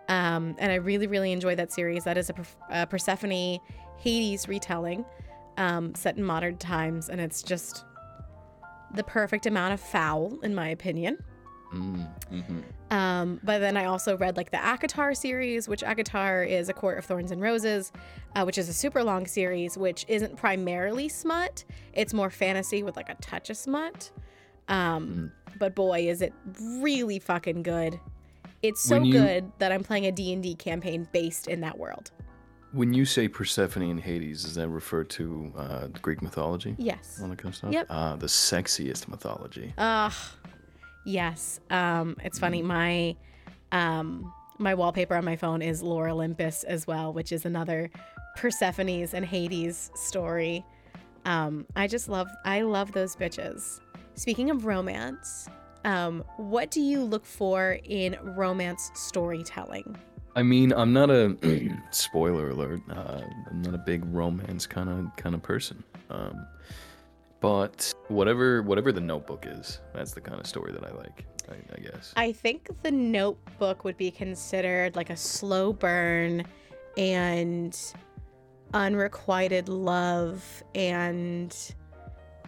Um, 0.08 0.56
and 0.58 0.72
I 0.72 0.76
really, 0.76 1.06
really 1.06 1.30
enjoy 1.30 1.54
that 1.54 1.72
series. 1.72 2.04
That 2.04 2.18
is 2.18 2.30
a, 2.30 2.32
Perf- 2.32 2.56
a 2.68 2.86
Persephone 2.86 3.58
Hades 3.96 4.48
retelling 4.48 5.04
um, 5.56 5.94
set 5.94 6.16
in 6.16 6.24
modern 6.24 6.56
times. 6.56 7.08
And 7.08 7.20
it's 7.20 7.42
just 7.42 7.84
the 8.94 9.04
perfect 9.04 9.46
amount 9.46 9.74
of 9.74 9.80
foul, 9.80 10.38
in 10.42 10.54
my 10.54 10.68
opinion. 10.68 11.18
Mm, 11.72 12.08
hmm 12.28 12.60
Um, 12.90 13.38
but 13.44 13.60
then 13.60 13.76
I 13.76 13.84
also 13.84 14.16
read 14.16 14.36
like 14.36 14.50
the 14.50 14.56
ACOTAR 14.56 15.16
series, 15.16 15.68
which 15.68 15.82
ACOTAR 15.82 16.44
is 16.48 16.68
A 16.68 16.72
Court 16.72 16.98
of 16.98 17.04
Thorns 17.04 17.30
and 17.30 17.40
Roses, 17.40 17.92
uh, 18.34 18.42
which 18.42 18.58
is 18.58 18.68
a 18.68 18.72
super 18.72 19.04
long 19.04 19.26
series, 19.26 19.78
which 19.78 20.04
isn't 20.08 20.36
primarily 20.36 21.08
smut. 21.08 21.64
It's 21.92 22.12
more 22.12 22.30
fantasy 22.30 22.82
with 22.82 22.96
like 22.96 23.08
a 23.08 23.14
touch 23.16 23.50
of 23.50 23.56
smut. 23.56 24.10
Um, 24.66 25.30
But 25.60 25.74
boy, 25.76 26.08
is 26.08 26.22
it 26.22 26.32
really 26.80 27.18
fucking 27.20 27.62
good. 27.62 28.00
It's 28.62 28.80
so 28.82 29.00
you- 29.02 29.12
good 29.12 29.52
that 29.58 29.70
I'm 29.72 29.84
playing 29.84 30.06
a 30.06 30.12
D&D 30.12 30.56
campaign 30.56 31.06
based 31.12 31.46
in 31.46 31.60
that 31.60 31.78
world. 31.78 32.10
When 32.72 32.94
you 32.94 33.04
say 33.04 33.26
Persephone 33.26 33.82
and 33.82 34.00
Hades, 34.00 34.44
does 34.44 34.54
that 34.54 34.68
refer 34.68 35.02
to 35.04 35.52
uh, 35.56 35.86
Greek 36.02 36.22
mythology? 36.22 36.76
Yes. 36.78 37.16
That 37.16 37.36
kind 37.36 37.46
of 37.46 37.56
stuff? 37.56 37.72
Yep. 37.72 37.86
Ah, 37.90 38.16
the 38.16 38.26
sexiest 38.26 39.08
mythology. 39.08 39.74
Ugh. 39.76 40.12
Yes. 41.04 41.60
Um, 41.70 42.16
it's 42.22 42.38
funny. 42.38 42.62
My 42.62 43.16
um 43.72 44.32
my 44.58 44.74
wallpaper 44.74 45.16
on 45.16 45.24
my 45.24 45.36
phone 45.36 45.62
is 45.62 45.82
Lore 45.82 46.08
Olympus 46.08 46.64
as 46.64 46.86
well, 46.86 47.12
which 47.12 47.32
is 47.32 47.46
another 47.46 47.90
Persephone's 48.36 49.14
and 49.14 49.24
Hades 49.24 49.90
story. 49.94 50.64
Um, 51.24 51.66
I 51.76 51.86
just 51.86 52.08
love 52.08 52.28
I 52.44 52.62
love 52.62 52.92
those 52.92 53.16
bitches. 53.16 53.80
Speaking 54.14 54.50
of 54.50 54.66
romance, 54.66 55.48
um, 55.84 56.22
what 56.36 56.70
do 56.70 56.80
you 56.80 57.02
look 57.02 57.24
for 57.24 57.78
in 57.84 58.16
romance 58.22 58.90
storytelling? 58.94 59.96
I 60.36 60.42
mean, 60.42 60.72
I'm 60.72 60.92
not 60.92 61.10
a 61.10 61.36
spoiler 61.90 62.50
alert. 62.50 62.80
Uh, 62.90 63.22
I'm 63.50 63.62
not 63.62 63.74
a 63.74 63.78
big 63.78 64.04
romance 64.06 64.66
kind 64.66 64.88
of 64.88 65.16
kind 65.16 65.34
of 65.34 65.42
person. 65.42 65.82
Um, 66.08 66.46
but 67.40 67.92
whatever 68.08 68.62
whatever 68.62 68.92
the 68.92 69.00
Notebook 69.00 69.46
is, 69.48 69.80
that's 69.94 70.12
the 70.12 70.20
kind 70.20 70.40
of 70.40 70.46
story 70.46 70.72
that 70.72 70.84
I 70.84 70.92
like. 70.92 71.24
I, 71.50 71.54
I 71.76 71.80
guess. 71.80 72.12
I 72.16 72.32
think 72.32 72.68
the 72.82 72.90
notebook 72.90 73.84
would 73.84 73.96
be 73.96 74.10
considered 74.10 74.96
like 74.96 75.10
a 75.10 75.16
slow 75.16 75.72
burn 75.72 76.44
and 76.96 77.76
unrequited 78.72 79.68
love 79.68 80.62
and 80.76 81.74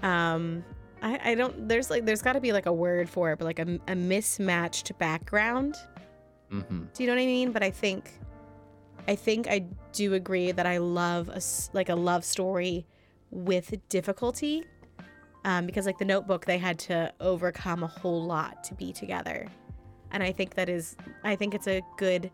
um 0.03 0.65
I, 1.01 1.33
I 1.33 1.35
don't 1.35 1.69
there's 1.69 1.91
like 1.91 2.05
there's 2.05 2.23
got 2.23 2.35
to 2.35 2.41
be 2.41 2.53
like 2.53 2.67
a 2.67 2.73
word 2.73 3.11
for 3.11 3.33
it 3.33 3.39
but 3.39 3.45
like 3.45 3.59
a, 3.59 3.81
a 3.89 3.97
mismatched 3.97 4.97
background 4.99 5.75
hmm 6.53 6.83
do 6.95 7.03
you 7.03 7.07
know 7.07 7.15
what 7.15 7.23
i 7.23 7.27
mean? 7.27 7.53
But 7.53 7.63
i 7.63 7.71
think 7.71 8.13
i 9.09 9.15
think 9.15 9.49
i 9.49 9.65
do 9.93 10.15
agree 10.15 10.53
that 10.53 10.67
i 10.67 10.79
love 10.79 11.29
a 11.29 11.41
like 11.73 11.89
a 11.89 11.95
love 11.95 12.25
story 12.25 12.87
with 13.31 13.75
difficulty 13.89 14.65
um, 15.45 15.67
because 15.67 15.87
like 15.87 15.99
the 15.99 16.05
notebook 16.05 16.45
they 16.45 16.59
had 16.59 16.79
to 16.79 17.13
overcome 17.21 17.83
a 17.83 17.87
whole 17.87 18.23
lot 18.23 18.63
to 18.65 18.75
be 18.75 18.93
together. 18.93 19.47
And 20.13 20.23
i 20.23 20.31
think 20.31 20.55
that 20.55 20.69
is 20.69 20.97
i 21.25 21.35
think 21.35 21.55
it's 21.55 21.67
a 21.67 21.83
good 21.97 22.31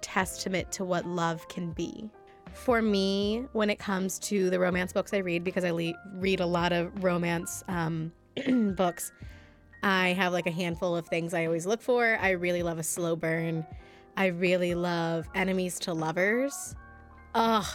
testament 0.00 0.72
to 0.72 0.84
what 0.84 1.06
love 1.06 1.46
can 1.48 1.70
be. 1.72 2.10
For 2.54 2.82
me 2.82 3.46
when 3.52 3.70
it 3.70 3.78
comes 3.78 4.18
to 4.20 4.50
the 4.50 4.58
romance 4.58 4.92
books 4.92 5.14
i 5.14 5.18
read 5.18 5.44
because 5.44 5.64
i 5.64 5.70
le- 5.70 5.94
read 6.14 6.40
a 6.40 6.46
lot 6.46 6.72
of 6.72 7.04
romance 7.04 7.62
um, 7.68 8.12
books 8.76 9.12
i 9.82 10.08
have 10.08 10.32
like 10.32 10.46
a 10.46 10.50
handful 10.50 10.96
of 10.96 11.06
things 11.06 11.34
i 11.34 11.44
always 11.46 11.66
look 11.66 11.80
for 11.82 12.18
i 12.20 12.30
really 12.30 12.62
love 12.62 12.78
a 12.78 12.82
slow 12.82 13.16
burn 13.16 13.66
i 14.16 14.26
really 14.26 14.74
love 14.74 15.28
enemies 15.34 15.78
to 15.78 15.92
lovers 15.92 16.74
ugh 17.34 17.66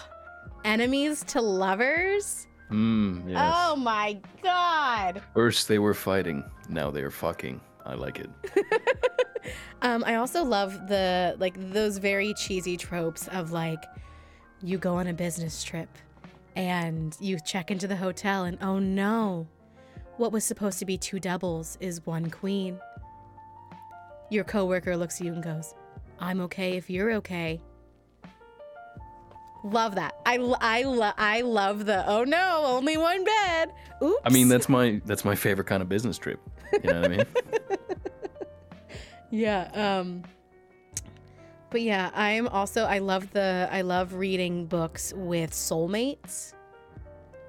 enemies 0.65 1.23
to 1.25 1.41
lovers 1.41 2.47
Mm, 2.69 3.29
yes. 3.29 3.53
Oh 3.55 3.77
my 3.77 4.19
god. 4.43 5.21
First 5.33 5.69
they 5.69 5.79
were 5.79 5.93
fighting, 5.93 6.43
now 6.67 6.91
they 6.91 7.01
are 7.01 7.09
fucking. 7.09 7.61
I 7.85 7.93
like 7.93 8.19
it. 8.19 8.29
Um, 9.81 10.03
I 10.05 10.15
also 10.15 10.43
love 10.43 10.87
the 10.87 11.35
like 11.39 11.55
those 11.71 11.99
very 11.99 12.33
cheesy 12.33 12.77
tropes 12.77 13.27
of 13.29 13.51
like 13.51 13.81
you 14.61 14.77
go 14.77 14.95
on 14.95 15.07
a 15.07 15.13
business 15.13 15.63
trip 15.63 15.87
and 16.55 17.15
you 17.19 17.37
check 17.45 17.69
into 17.69 17.87
the 17.87 17.95
hotel 17.95 18.43
and 18.45 18.57
oh 18.61 18.79
no, 18.79 19.47
what 20.17 20.31
was 20.31 20.43
supposed 20.43 20.79
to 20.79 20.85
be 20.85 20.97
two 20.97 21.19
doubles 21.19 21.77
is 21.79 22.05
one 22.05 22.29
queen. 22.29 22.79
Your 24.29 24.43
coworker 24.43 24.97
looks 24.97 25.19
at 25.21 25.25
you 25.27 25.33
and 25.33 25.43
goes, 25.43 25.73
"I'm 26.19 26.41
okay 26.41 26.77
if 26.77 26.89
you're 26.89 27.13
okay." 27.13 27.61
Love 29.63 29.95
that. 29.95 30.15
I 30.25 30.35
I 30.61 30.83
lo- 30.83 31.11
I 31.17 31.41
love 31.41 31.85
the 31.85 32.07
oh 32.07 32.23
no, 32.23 32.63
only 32.65 32.97
one 32.97 33.23
bed. 33.23 33.73
Oops. 34.03 34.21
I 34.23 34.29
mean, 34.29 34.47
that's 34.49 34.69
my 34.69 35.01
that's 35.05 35.25
my 35.25 35.35
favorite 35.35 35.65
kind 35.67 35.81
of 35.81 35.89
business 35.89 36.17
trip. 36.17 36.39
You 36.83 36.91
know 36.91 37.01
what 37.01 37.11
I 37.11 37.17
mean? 37.17 37.25
Yeah. 39.29 39.69
Um 39.99 40.23
but 41.69 41.81
yeah, 41.81 42.11
I'm 42.13 42.47
also 42.47 42.85
I 42.85 42.99
love 42.99 43.31
the 43.31 43.67
I 43.71 43.81
love 43.81 44.13
reading 44.13 44.67
books 44.67 45.13
with 45.15 45.51
soulmates. 45.51 46.53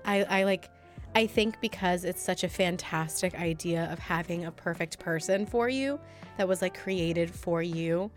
I 0.04 0.24
I 0.24 0.42
like 0.44 0.70
I 1.14 1.26
think 1.26 1.60
because 1.60 2.04
it's 2.04 2.22
such 2.22 2.44
a 2.44 2.48
fantastic 2.48 3.34
idea 3.34 3.88
of 3.92 3.98
having 3.98 4.44
a 4.44 4.52
perfect 4.52 4.98
person 4.98 5.46
for 5.46 5.68
you 5.68 5.98
that 6.36 6.46
was 6.46 6.62
like 6.62 6.78
created 6.78 7.30
for 7.30 7.62
you. 7.62 8.10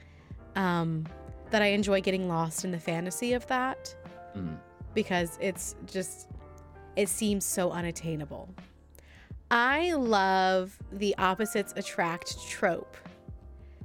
Um 0.56 1.06
that 1.50 1.62
I 1.62 1.68
enjoy 1.68 2.00
getting 2.02 2.30
lost 2.30 2.64
in 2.64 2.72
the 2.72 2.80
fantasy 2.80 3.34
of 3.34 3.46
that 3.48 3.94
Mm. 4.38 4.58
because 4.94 5.38
it's 5.42 5.76
just 5.86 6.30
it 6.96 7.10
seems 7.10 7.44
so 7.44 7.72
unattainable. 7.72 8.48
I 9.50 9.92
love 9.94 10.78
the 10.94 11.14
opposites 11.18 11.74
attract 11.76 12.38
trope. 12.48 12.96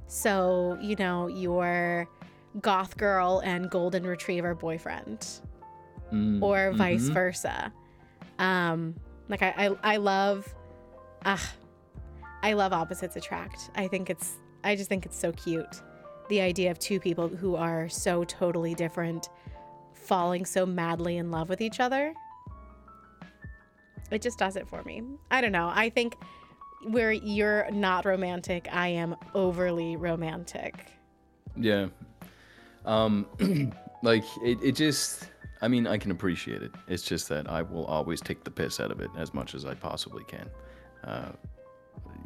So, 0.07 0.77
you 0.81 0.95
know, 0.95 1.27
your 1.27 2.07
goth 2.61 2.95
girl 2.97 3.41
and 3.43 3.69
golden 3.69 4.05
retriever 4.05 4.55
boyfriend 4.55 5.27
Mm, 6.13 6.41
or 6.41 6.71
vice 6.71 7.09
mhm. 7.09 7.13
versa. 7.13 7.73
Um 8.39 8.95
like 9.29 9.41
I 9.41 9.53
I, 9.57 9.93
I 9.93 9.97
love 9.97 10.53
ah 11.25 11.53
I 12.43 12.53
love 12.53 12.73
opposites 12.73 13.15
attract. 13.15 13.71
I 13.75 13.87
think 13.87 14.09
it's 14.09 14.37
I 14.63 14.75
just 14.75 14.89
think 14.89 15.05
it's 15.05 15.19
so 15.19 15.31
cute. 15.31 15.81
The 16.29 16.41
idea 16.41 16.71
of 16.71 16.79
two 16.79 16.99
people 16.99 17.27
who 17.27 17.55
are 17.55 17.87
so 17.89 18.23
totally 18.23 18.75
different 18.75 19.29
falling 19.93 20.45
so 20.45 20.65
madly 20.65 21.17
in 21.17 21.31
love 21.31 21.49
with 21.49 21.61
each 21.61 21.79
other. 21.79 22.13
It 24.11 24.21
just 24.21 24.39
does 24.39 24.55
it 24.55 24.67
for 24.67 24.83
me. 24.83 25.03
I 25.29 25.41
don't 25.41 25.51
know. 25.51 25.69
I 25.73 25.89
think 25.89 26.15
where 26.83 27.11
you're 27.11 27.69
not 27.71 28.05
romantic, 28.05 28.67
I 28.71 28.89
am 28.89 29.15
overly 29.33 29.95
romantic. 29.97 30.85
Yeah. 31.55 31.87
Um, 32.85 33.25
like 34.03 34.23
it, 34.43 34.59
it 34.63 34.75
just. 34.75 35.29
I 35.61 35.67
mean, 35.67 35.87
I 35.87 35.97
can 35.97 36.11
appreciate 36.11 36.61
it. 36.61 36.71
It's 36.87 37.03
just 37.03 37.29
that 37.29 37.49
I 37.49 37.61
will 37.61 37.85
always 37.85 38.21
take 38.21 38.43
the 38.43 38.51
piss 38.51 38.79
out 38.79 38.91
of 38.91 38.99
it 39.01 39.09
as 39.17 39.33
much 39.33 39.55
as 39.55 39.65
I 39.65 39.73
possibly 39.73 40.23
can. 40.25 40.49
Uh, 41.03 41.31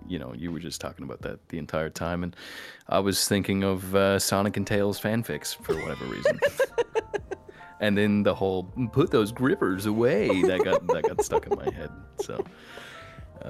you 0.08 0.20
know, 0.20 0.34
you 0.34 0.52
were 0.52 0.60
just 0.60 0.82
talking 0.82 1.06
about 1.06 1.22
that 1.22 1.48
the 1.50 1.58
entire 1.58 1.90
time, 1.90 2.24
and 2.24 2.36
I 2.90 3.00
was 3.00 3.28
thinking 3.28 3.64
of 3.64 3.96
uh, 3.96 4.20
Sonic 4.20 4.58
and 4.58 4.68
Tails 4.68 5.00
fanfics 5.00 5.56
for 5.64 5.76
whatever 5.76 6.06
reason. 6.06 6.40
and 7.80 7.98
then 7.98 8.24
the 8.24 8.36
whole 8.36 8.64
"put 8.92 9.12
those 9.12 9.32
grippers 9.32 9.86
away" 9.86 10.42
that 10.44 10.64
got 10.66 10.86
that 10.88 11.04
got 11.04 11.24
stuck 11.24 11.48
in 11.48 11.58
my 11.58 11.72
head. 11.72 11.90
So, 12.20 12.44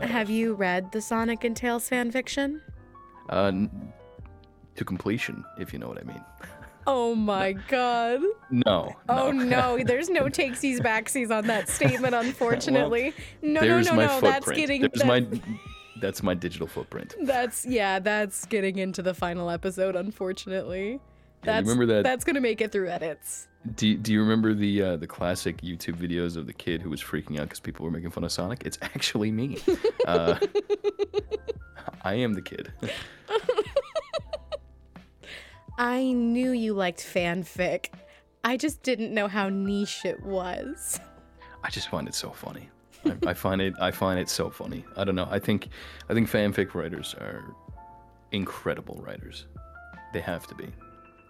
Have 0.02 0.30
you 0.30 0.54
read 0.54 0.92
the 0.92 1.02
Sonic 1.02 1.44
and 1.44 1.56
Tails 1.56 1.90
fan 1.90 2.12
fiction? 2.12 2.62
uh, 3.30 3.52
to 4.76 4.86
completion, 4.86 5.44
if 5.58 5.74
you 5.74 5.80
know 5.80 5.88
what 5.88 5.98
I 6.00 6.04
mean. 6.04 6.24
Oh 6.88 7.14
my 7.16 7.54
god. 7.54 8.22
No. 8.50 8.96
Oh 9.08 9.32
no. 9.32 9.78
no, 9.78 9.84
there's 9.84 10.10
no 10.10 10.24
takesies 10.26 10.80
backsies 10.80 11.30
on 11.36 11.48
that 11.48 11.70
statement, 11.70 12.16
unfortunately. 12.26 13.14
no, 13.42 13.62
no, 13.62 13.82
no, 13.82 13.94
my 13.94 14.06
no. 14.06 14.20
footprint. 14.20 14.46
That's 14.46 14.52
getting 14.58 14.82
There's 14.82 14.92
that- 14.94 15.06
my 15.08 15.42
that's 16.02 16.24
my 16.24 16.34
digital 16.34 16.68
footprint. 16.68 17.16
That's 17.22 17.66
yeah, 17.66 18.00
that's 18.00 18.46
getting 18.46 18.78
into 18.80 19.02
the 19.02 19.14
final 19.14 19.50
episode, 19.50 19.96
unfortunately. 19.96 20.94
Yeah, 20.94 21.00
That's 21.44 21.68
remember 21.68 21.86
that- 21.94 22.04
that's 22.04 22.24
gonna 22.24 22.42
make 22.42 22.62
it 22.62 22.72
through 22.72 22.90
edits. 22.90 23.48
Do 23.76 23.96
do 23.96 24.12
you 24.12 24.22
remember 24.22 24.56
the 24.56 24.82
uh, 24.82 24.98
the 24.98 25.06
classic 25.06 25.62
YouTube 25.62 25.96
videos 25.98 26.36
of 26.36 26.48
the 26.48 26.54
kid 26.54 26.82
who 26.82 26.90
was 26.90 27.00
freaking 27.02 27.38
out 27.40 27.44
because 27.44 27.60
people 27.60 27.86
were 27.86 27.92
making 27.92 28.10
fun 28.10 28.24
of 28.24 28.32
Sonic? 28.32 28.64
It's 28.66 28.80
actually 28.82 29.32
me. 29.32 29.60
Uh, 30.08 30.36
I 32.04 32.16
am 32.16 32.34
the 32.34 32.42
kid. 32.42 32.74
I 35.82 36.12
knew 36.12 36.52
you 36.52 36.76
liked 36.76 37.00
fanfic. 37.00 37.88
I 38.44 38.56
just 38.56 38.84
didn't 38.84 39.12
know 39.12 39.28
how 39.28 39.50
niche 39.50 40.06
it 40.06 40.22
was. 40.22 41.00
I 41.64 41.72
just 41.72 41.90
find 41.90 42.08
it 42.08 42.14
so 42.14 42.30
funny. 42.30 42.70
I, 43.04 43.30
I 43.30 43.34
find 43.34 43.60
it 43.60 43.74
I 43.82 43.90
find 43.90 44.20
it 44.20 44.30
so 44.30 44.52
funny. 44.52 44.86
I 44.96 45.04
don't 45.04 45.16
know. 45.16 45.28
I 45.32 45.40
think 45.40 45.70
I 46.08 46.14
think 46.14 46.30
fanfic 46.30 46.76
writers 46.76 47.16
are 47.16 47.56
incredible 48.32 49.02
writers. 49.04 49.48
They 50.14 50.22
have 50.22 50.46
to 50.48 50.56
be 50.56 50.68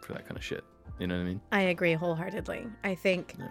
for 0.01 0.11
that 0.11 0.25
kind 0.25 0.35
of 0.35 0.43
shit. 0.43 0.65
You 0.99 1.07
know 1.07 1.15
what 1.15 1.21
I 1.21 1.25
mean? 1.25 1.41
I 1.53 1.61
agree 1.61 1.93
wholeheartedly. 1.93 2.67
I 2.83 2.93
think 2.93 3.35
Yeah. 3.39 3.47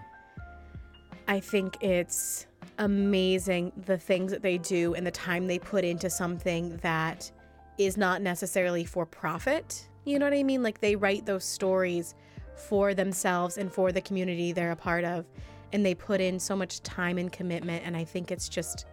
I 1.29 1.41
think 1.41 1.83
it's 1.83 2.47
amazing 2.79 3.73
the 3.87 3.97
things 3.97 4.33
that 4.33 4.43
they 4.43 4.59
do 4.59 4.93
and 4.93 5.07
the 5.07 5.11
time 5.11 5.47
they 5.47 5.59
put 5.59 5.83
into 5.83 6.11
something 6.11 6.77
that 6.83 7.31
is 7.79 7.97
not 7.97 8.21
necessarily 8.21 8.85
for 8.85 9.07
profit. 9.07 9.87
You 10.11 10.19
know 10.19 10.27
what 10.27 10.35
I 10.35 10.43
mean? 10.43 10.63
Like 10.63 10.81
they 10.81 10.97
write 10.97 11.25
those 11.25 11.45
stories 11.45 12.15
for 12.57 12.95
themselves 12.95 13.57
and 13.59 13.73
for 13.73 13.91
the 13.93 14.01
community 14.01 14.53
they're 14.53 14.73
a 14.73 14.77
part 14.77 15.05
of 15.05 15.25
and 15.73 15.87
they 15.87 15.95
put 15.95 16.21
in 16.21 16.39
so 16.39 16.55
much 16.55 16.83
time 16.83 17.17
and 17.17 17.33
commitment 17.33 17.85
and 17.87 17.97
I 17.97 18.05
think 18.05 18.31
it's 18.31 18.49
just 18.49 18.87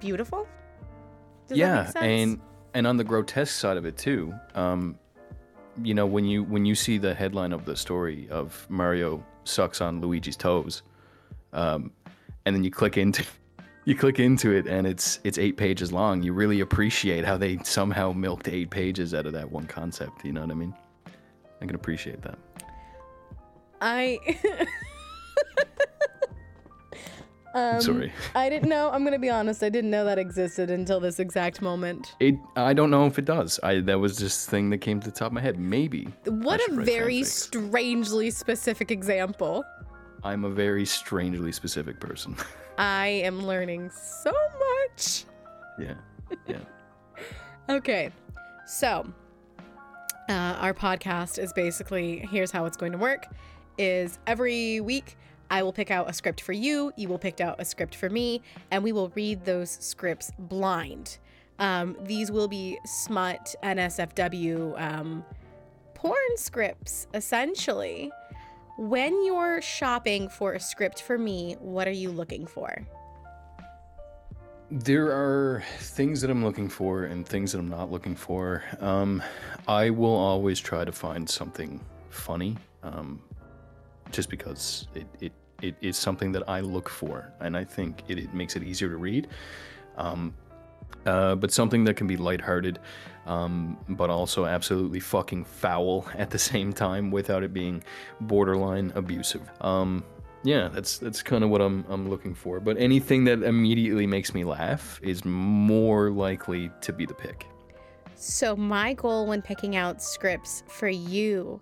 beautiful. 0.00 0.46
Does 1.48 1.58
yeah, 1.58 1.90
and 1.96 2.40
and 2.74 2.86
on 2.86 2.96
the 2.96 3.04
grotesque 3.04 3.54
side 3.54 3.76
of 3.76 3.86
it 3.86 3.96
too, 3.96 4.34
um, 4.54 4.98
you 5.82 5.94
know, 5.94 6.06
when 6.06 6.24
you 6.24 6.42
when 6.44 6.64
you 6.64 6.74
see 6.74 6.98
the 6.98 7.14
headline 7.14 7.52
of 7.52 7.64
the 7.64 7.76
story 7.76 8.28
of 8.30 8.66
Mario 8.68 9.24
sucks 9.44 9.80
on 9.80 10.00
Luigi's 10.00 10.36
toes, 10.36 10.82
um, 11.52 11.92
and 12.44 12.56
then 12.56 12.64
you 12.64 12.70
click 12.70 12.96
into 12.96 13.24
you 13.84 13.94
click 13.94 14.18
into 14.18 14.52
it 14.52 14.66
and 14.66 14.86
it's 14.86 15.20
it's 15.24 15.38
eight 15.38 15.56
pages 15.56 15.92
long. 15.92 16.22
You 16.22 16.32
really 16.32 16.60
appreciate 16.60 17.24
how 17.24 17.36
they 17.36 17.58
somehow 17.64 18.12
milked 18.12 18.48
eight 18.48 18.70
pages 18.70 19.14
out 19.14 19.26
of 19.26 19.32
that 19.34 19.50
one 19.50 19.66
concept. 19.66 20.24
You 20.24 20.32
know 20.32 20.40
what 20.40 20.50
I 20.50 20.54
mean? 20.54 20.74
I 21.60 21.66
can 21.66 21.74
appreciate 21.74 22.22
that. 22.22 22.38
I 23.80 24.18
um, 27.54 27.80
Sorry, 27.80 28.12
I 28.34 28.48
didn't 28.48 28.68
know. 28.70 28.90
I'm 28.90 29.04
gonna 29.04 29.18
be 29.18 29.30
honest. 29.30 29.62
I 29.62 29.68
didn't 29.68 29.90
know 29.90 30.04
that 30.06 30.18
existed 30.18 30.70
until 30.70 31.00
this 31.00 31.20
exact 31.20 31.60
moment. 31.60 32.14
it. 32.20 32.36
I 32.56 32.72
don't 32.72 32.90
know 32.90 33.06
if 33.06 33.18
it 33.18 33.26
does. 33.26 33.60
I 33.62 33.80
that 33.80 33.98
was 34.00 34.16
just 34.16 34.48
a 34.48 34.50
thing 34.50 34.70
that 34.70 34.78
came 34.78 35.00
to 35.00 35.06
the 35.06 35.14
top 35.14 35.28
of 35.28 35.32
my 35.34 35.42
head. 35.42 35.58
Maybe. 35.58 36.08
What 36.24 36.60
a 36.68 36.72
very 36.72 37.20
fanfics. 37.20 37.26
strangely 37.26 38.30
specific 38.30 38.90
example. 38.90 39.62
I'm 40.22 40.44
a 40.46 40.50
very 40.50 40.86
strangely 40.86 41.52
specific 41.52 42.00
person. 42.00 42.34
I 42.78 43.06
am 43.06 43.46
learning 43.46 43.90
so 43.90 44.32
much. 44.32 45.24
yeah, 45.78 45.94
yeah. 46.46 46.58
Okay, 47.66 48.10
so 48.66 49.10
uh, 50.28 50.32
our 50.32 50.74
podcast 50.74 51.38
is 51.38 51.50
basically 51.54 52.18
here's 52.30 52.50
how 52.50 52.66
it's 52.66 52.76
going 52.76 52.92
to 52.92 52.98
work: 52.98 53.26
is 53.78 54.18
every 54.26 54.80
week 54.80 55.16
I 55.50 55.62
will 55.62 55.72
pick 55.72 55.90
out 55.90 56.10
a 56.10 56.12
script 56.12 56.40
for 56.40 56.52
you, 56.52 56.92
you 56.96 57.08
will 57.08 57.18
pick 57.18 57.40
out 57.40 57.56
a 57.58 57.64
script 57.64 57.94
for 57.94 58.10
me, 58.10 58.42
and 58.70 58.82
we 58.82 58.92
will 58.92 59.10
read 59.14 59.44
those 59.44 59.70
scripts 59.70 60.30
blind. 60.38 61.18
Um, 61.58 61.96
these 62.02 62.30
will 62.30 62.48
be 62.48 62.78
smut 62.84 63.54
NSFW 63.62 64.80
um, 64.80 65.24
porn 65.94 66.36
scripts, 66.36 67.06
essentially. 67.14 68.10
When 68.76 69.24
you're 69.24 69.62
shopping 69.62 70.28
for 70.28 70.54
a 70.54 70.60
script 70.60 71.02
for 71.02 71.16
me, 71.16 71.56
what 71.60 71.86
are 71.86 71.92
you 71.92 72.10
looking 72.10 72.44
for? 72.44 72.84
There 74.68 75.12
are 75.12 75.62
things 75.78 76.20
that 76.22 76.30
I'm 76.30 76.44
looking 76.44 76.68
for 76.68 77.04
and 77.04 77.24
things 77.24 77.52
that 77.52 77.58
I'm 77.58 77.68
not 77.68 77.92
looking 77.92 78.16
for. 78.16 78.64
Um, 78.80 79.22
I 79.68 79.90
will 79.90 80.14
always 80.14 80.58
try 80.58 80.84
to 80.84 80.90
find 80.90 81.28
something 81.28 81.80
funny, 82.10 82.56
um, 82.82 83.22
just 84.10 84.28
because 84.28 84.88
it, 84.94 85.06
it, 85.20 85.32
it 85.62 85.76
is 85.80 85.96
something 85.96 86.32
that 86.32 86.48
I 86.48 86.58
look 86.58 86.88
for, 86.88 87.32
and 87.40 87.56
I 87.56 87.62
think 87.62 88.02
it, 88.08 88.18
it 88.18 88.34
makes 88.34 88.56
it 88.56 88.64
easier 88.64 88.88
to 88.88 88.96
read. 88.96 89.28
Um, 89.96 90.34
uh, 91.06 91.34
but 91.34 91.52
something 91.52 91.84
that 91.84 91.94
can 91.94 92.06
be 92.06 92.16
lighthearted, 92.16 92.78
um, 93.26 93.78
but 93.88 94.10
also 94.10 94.46
absolutely 94.46 95.00
fucking 95.00 95.44
foul 95.44 96.06
at 96.14 96.30
the 96.30 96.38
same 96.38 96.72
time 96.72 97.10
without 97.10 97.42
it 97.42 97.52
being 97.52 97.82
borderline 98.20 98.92
abusive. 98.94 99.50
Um, 99.60 100.04
yeah, 100.44 100.68
that's 100.68 100.98
that's 100.98 101.22
kind 101.22 101.42
of 101.42 101.50
what 101.50 101.62
I'm 101.62 101.84
I'm 101.88 102.08
looking 102.08 102.34
for. 102.34 102.60
But 102.60 102.76
anything 102.78 103.24
that 103.24 103.42
immediately 103.42 104.06
makes 104.06 104.34
me 104.34 104.44
laugh 104.44 105.00
is 105.02 105.24
more 105.24 106.10
likely 106.10 106.70
to 106.82 106.92
be 106.92 107.06
the 107.06 107.14
pick. 107.14 107.46
So, 108.14 108.54
my 108.54 108.92
goal 108.92 109.26
when 109.26 109.42
picking 109.42 109.74
out 109.74 110.02
scripts 110.02 110.62
for 110.68 110.88
you 110.88 111.60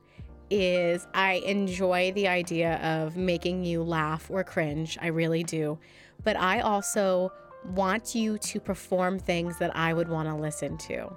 is 0.51 1.07
I 1.15 1.43
enjoy 1.47 2.13
the 2.13 2.29
idea 2.29 2.77
of 2.83 3.17
making 3.17 3.65
you 3.65 3.83
laugh 3.83 4.31
or 4.31 4.45
cringe. 4.45 4.99
I 5.01 5.07
really 5.07 5.45
do. 5.45 5.79
But 6.25 6.37
I 6.37 6.61
also 6.61 7.33
want 7.71 8.15
you 8.15 8.39
to 8.39 8.61
perform 8.61 9.19
things 9.19 9.59
that 9.59 9.75
I 9.77 9.95
would 9.95 10.09
want 10.09 10.29
to 10.29 10.35
listen 10.35 10.77
to. 10.79 11.13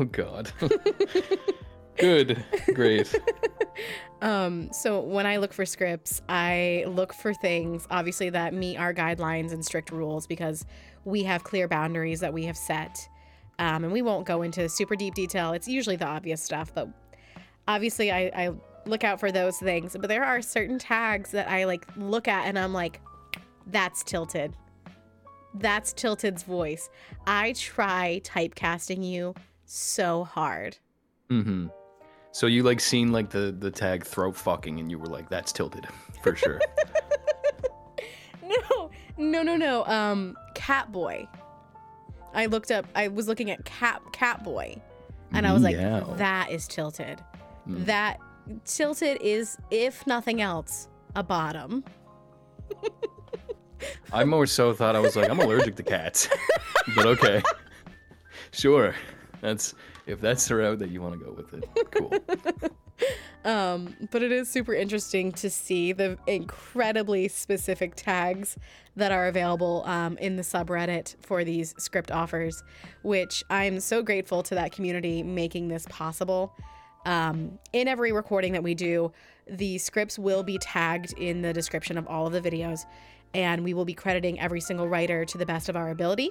Oh 0.00 0.04
God. 0.04 0.50
Good, 1.96 2.44
great. 2.74 3.14
Um, 4.22 4.72
so 4.72 5.00
when 5.00 5.26
I 5.26 5.36
look 5.36 5.52
for 5.52 5.66
scripts, 5.66 6.22
I 6.30 6.84
look 6.88 7.12
for 7.12 7.34
things 7.34 7.86
obviously 7.90 8.30
that 8.30 8.54
meet 8.54 8.78
our 8.78 8.94
guidelines 8.94 9.52
and 9.52 9.62
strict 9.62 9.90
rules 9.90 10.26
because 10.26 10.64
we 11.04 11.24
have 11.24 11.44
clear 11.44 11.68
boundaries 11.68 12.20
that 12.20 12.32
we 12.32 12.44
have 12.46 12.56
set. 12.56 13.06
Um, 13.58 13.84
and 13.84 13.92
we 13.92 14.00
won't 14.00 14.26
go 14.26 14.40
into 14.40 14.66
super 14.70 14.96
deep 14.96 15.14
detail. 15.14 15.52
It's 15.52 15.68
usually 15.68 15.96
the 15.96 16.06
obvious 16.06 16.42
stuff, 16.42 16.72
but 16.74 16.88
obviously 17.68 18.10
I, 18.10 18.30
I 18.34 18.52
look 18.86 19.04
out 19.04 19.20
for 19.20 19.30
those 19.30 19.58
things. 19.58 19.94
But 20.00 20.08
there 20.08 20.24
are 20.24 20.40
certain 20.40 20.78
tags 20.78 21.30
that 21.32 21.50
I 21.50 21.64
like 21.64 21.86
look 21.94 22.26
at 22.26 22.46
and 22.46 22.58
I'm 22.58 22.72
like, 22.72 23.02
that's 23.66 24.02
tilted. 24.02 24.56
That's 25.54 25.92
tilted's 25.92 26.42
voice. 26.42 26.90
I 27.26 27.52
try 27.52 28.20
typecasting 28.24 29.04
you 29.04 29.34
so 29.66 30.24
hard. 30.24 30.76
Mm-hmm. 31.30 31.68
So 32.32 32.46
you 32.46 32.64
like 32.64 32.80
seen 32.80 33.12
like 33.12 33.30
the 33.30 33.54
the 33.56 33.70
tag 33.70 34.04
throat 34.04 34.34
fucking, 34.36 34.80
and 34.80 34.90
you 34.90 34.98
were 34.98 35.06
like, 35.06 35.28
that's 35.28 35.52
tilted 35.52 35.86
for 36.22 36.34
sure. 36.34 36.60
No, 38.44 38.90
no, 39.16 39.42
no, 39.42 39.56
no. 39.56 39.84
Um, 39.86 40.36
Catboy. 40.54 41.26
I 42.34 42.46
looked 42.46 42.70
up. 42.70 42.86
I 42.94 43.08
was 43.08 43.28
looking 43.28 43.50
at 43.50 43.64
Cat 43.64 44.02
Catboy, 44.12 44.80
and 45.32 45.46
I 45.46 45.52
was 45.52 45.62
like, 45.62 45.76
Meow. 45.76 46.14
that 46.16 46.50
is 46.50 46.66
tilted. 46.66 47.22
Mm. 47.68 47.86
That 47.86 48.18
tilted 48.64 49.18
is, 49.20 49.56
if 49.70 50.06
nothing 50.06 50.42
else, 50.42 50.88
a 51.14 51.22
bottom. 51.22 51.84
I 54.12 54.24
more 54.24 54.46
so 54.46 54.72
thought 54.72 54.96
I 54.96 55.00
was 55.00 55.16
like, 55.16 55.30
I'm 55.30 55.40
allergic 55.40 55.76
to 55.76 55.82
cats, 55.82 56.28
but 56.96 57.06
okay, 57.06 57.42
sure. 58.52 58.94
that's 59.40 59.74
if 60.06 60.20
that's 60.20 60.46
the 60.48 60.56
route 60.56 60.78
that 60.80 60.90
you 60.90 61.00
want 61.00 61.18
to 61.18 61.24
go 61.24 61.32
with 61.32 61.54
it. 61.54 61.64
Cool. 61.92 62.70
Um, 63.44 63.94
but 64.10 64.22
it 64.22 64.32
is 64.32 64.48
super 64.48 64.72
interesting 64.72 65.30
to 65.32 65.50
see 65.50 65.92
the 65.92 66.16
incredibly 66.26 67.28
specific 67.28 67.92
tags 67.94 68.56
that 68.96 69.12
are 69.12 69.26
available 69.26 69.82
um, 69.84 70.16
in 70.16 70.36
the 70.36 70.42
subreddit 70.42 71.16
for 71.20 71.44
these 71.44 71.74
script 71.76 72.10
offers, 72.10 72.62
which 73.02 73.44
I'm 73.50 73.80
so 73.80 74.02
grateful 74.02 74.42
to 74.44 74.54
that 74.54 74.72
community 74.72 75.22
making 75.22 75.68
this 75.68 75.84
possible. 75.90 76.54
Um, 77.04 77.58
in 77.74 77.86
every 77.86 78.12
recording 78.12 78.54
that 78.54 78.62
we 78.62 78.74
do, 78.74 79.12
the 79.46 79.76
scripts 79.76 80.18
will 80.18 80.42
be 80.42 80.56
tagged 80.56 81.12
in 81.18 81.42
the 81.42 81.52
description 81.52 81.98
of 81.98 82.06
all 82.06 82.26
of 82.26 82.32
the 82.32 82.40
videos, 82.40 82.86
and 83.34 83.64
we 83.64 83.74
will 83.74 83.84
be 83.84 83.94
crediting 83.94 84.38
every 84.40 84.60
single 84.60 84.88
writer 84.88 85.24
to 85.24 85.38
the 85.38 85.46
best 85.46 85.68
of 85.68 85.76
our 85.76 85.90
ability. 85.90 86.30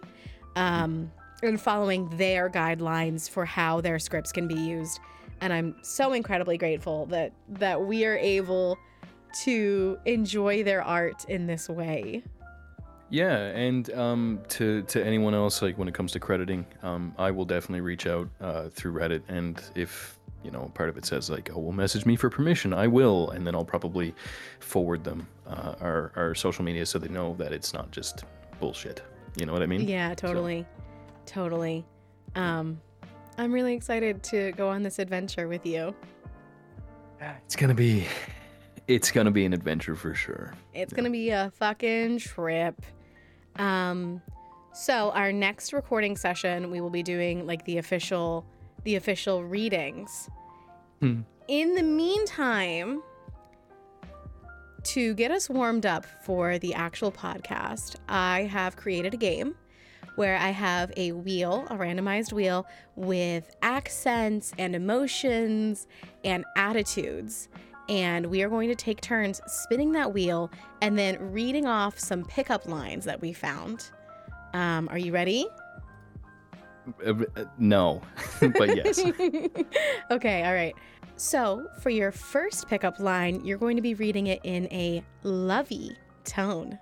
Um, 0.55 1.11
and 1.41 1.59
following 1.59 2.09
their 2.17 2.49
guidelines 2.49 3.29
for 3.29 3.43
how 3.43 3.81
their 3.81 3.99
scripts 3.99 4.31
can 4.31 4.47
be 4.47 4.55
used 4.55 4.99
and 5.43 5.51
I'm 5.51 5.75
so 5.81 6.13
incredibly 6.13 6.57
grateful 6.57 7.05
that 7.07 7.33
that 7.49 7.81
we 7.81 8.05
are 8.05 8.15
able 8.15 8.77
to 9.43 9.99
enjoy 10.05 10.63
their 10.63 10.81
art 10.81 11.25
in 11.25 11.47
this 11.47 11.67
way. 11.67 12.23
Yeah, 13.09 13.37
and 13.47 13.91
um, 13.93 14.39
to 14.49 14.83
to 14.83 15.05
anyone 15.05 15.33
else, 15.33 15.61
like 15.61 15.77
when 15.77 15.89
it 15.89 15.93
comes 15.93 16.13
to 16.13 16.19
crediting, 16.19 16.65
um, 16.81 17.13
I 17.17 17.29
will 17.31 17.43
definitely 17.43 17.81
reach 17.81 18.07
out 18.07 18.29
uh, 18.39 18.69
through 18.69 18.93
Reddit, 18.93 19.23
and 19.27 19.61
if 19.75 20.17
you 20.43 20.51
know 20.51 20.71
part 20.73 20.89
of 20.89 20.97
it 20.97 21.05
says 21.05 21.29
like, 21.29 21.49
"Oh, 21.53 21.59
well, 21.59 21.71
message 21.71 22.05
me 22.05 22.15
for 22.15 22.29
permission," 22.29 22.73
I 22.73 22.87
will, 22.87 23.29
and 23.31 23.45
then 23.45 23.55
I'll 23.55 23.65
probably 23.65 24.13
forward 24.59 25.03
them 25.03 25.27
uh, 25.47 25.75
our 25.81 26.11
our 26.15 26.35
social 26.35 26.63
media 26.63 26.85
so 26.85 26.99
they 26.99 27.09
know 27.09 27.35
that 27.37 27.51
it's 27.51 27.73
not 27.73 27.91
just 27.91 28.23
bullshit. 28.59 29.01
You 29.35 29.45
know 29.45 29.53
what 29.53 29.63
I 29.63 29.65
mean? 29.65 29.87
Yeah, 29.87 30.13
totally, 30.13 30.65
so. 31.25 31.33
totally. 31.33 31.85
Um, 32.35 32.79
I'm 33.37 33.51
really 33.51 33.73
excited 33.73 34.21
to 34.23 34.51
go 34.53 34.69
on 34.69 34.83
this 34.83 34.99
adventure 34.99 35.47
with 35.47 35.65
you. 35.65 35.95
It's 37.45 37.55
gonna 37.55 37.73
be, 37.73 38.05
it's 38.87 39.11
gonna 39.11 39.31
be 39.31 39.45
an 39.45 39.53
adventure 39.53 39.95
for 39.95 40.13
sure. 40.13 40.53
It's 40.73 40.91
yeah. 40.91 40.95
gonna 40.95 41.09
be 41.09 41.29
a 41.29 41.51
fucking 41.57 42.19
trip. 42.19 42.81
Um, 43.55 44.21
so 44.73 45.11
our 45.11 45.31
next 45.31 45.73
recording 45.73 46.15
session, 46.17 46.71
we 46.71 46.81
will 46.81 46.89
be 46.89 47.03
doing 47.03 47.45
like 47.45 47.63
the 47.65 47.77
official, 47.77 48.45
the 48.83 48.95
official 48.95 49.43
readings. 49.43 50.29
Hmm. 50.99 51.21
In 51.47 51.75
the 51.75 51.83
meantime, 51.83 53.01
to 54.83 55.13
get 55.13 55.31
us 55.31 55.49
warmed 55.49 55.85
up 55.85 56.05
for 56.23 56.59
the 56.59 56.73
actual 56.73 57.11
podcast, 57.11 57.95
I 58.07 58.43
have 58.43 58.75
created 58.75 59.13
a 59.13 59.17
game 59.17 59.55
where 60.15 60.37
I 60.37 60.49
have 60.49 60.91
a 60.95 61.11
wheel, 61.13 61.65
a 61.69 61.75
randomized 61.75 62.33
wheel 62.33 62.67
with 62.95 63.55
accents 63.61 64.53
and 64.57 64.75
emotions 64.75 65.87
and 66.23 66.45
attitudes. 66.55 67.49
And 67.89 68.27
we 68.27 68.43
are 68.43 68.49
going 68.49 68.69
to 68.69 68.75
take 68.75 69.01
turns 69.01 69.41
spinning 69.47 69.91
that 69.93 70.13
wheel 70.13 70.51
and 70.81 70.97
then 70.97 71.17
reading 71.31 71.65
off 71.65 71.99
some 71.99 72.23
pickup 72.25 72.67
lines 72.67 73.05
that 73.05 73.21
we 73.21 73.33
found. 73.33 73.89
Um, 74.53 74.87
are 74.89 74.97
you 74.97 75.11
ready? 75.11 75.47
Uh, 77.05 77.13
no, 77.57 78.01
but 78.39 78.75
yes. 78.75 78.99
okay, 80.11 80.43
all 80.43 80.53
right. 80.53 80.75
So, 81.15 81.67
for 81.79 81.89
your 81.89 82.11
first 82.11 82.67
pickup 82.67 82.99
line, 82.99 83.43
you're 83.45 83.57
going 83.57 83.75
to 83.75 83.81
be 83.81 83.93
reading 83.93 84.27
it 84.27 84.39
in 84.43 84.67
a 84.71 85.03
lovey 85.23 85.95
tone. 86.23 86.77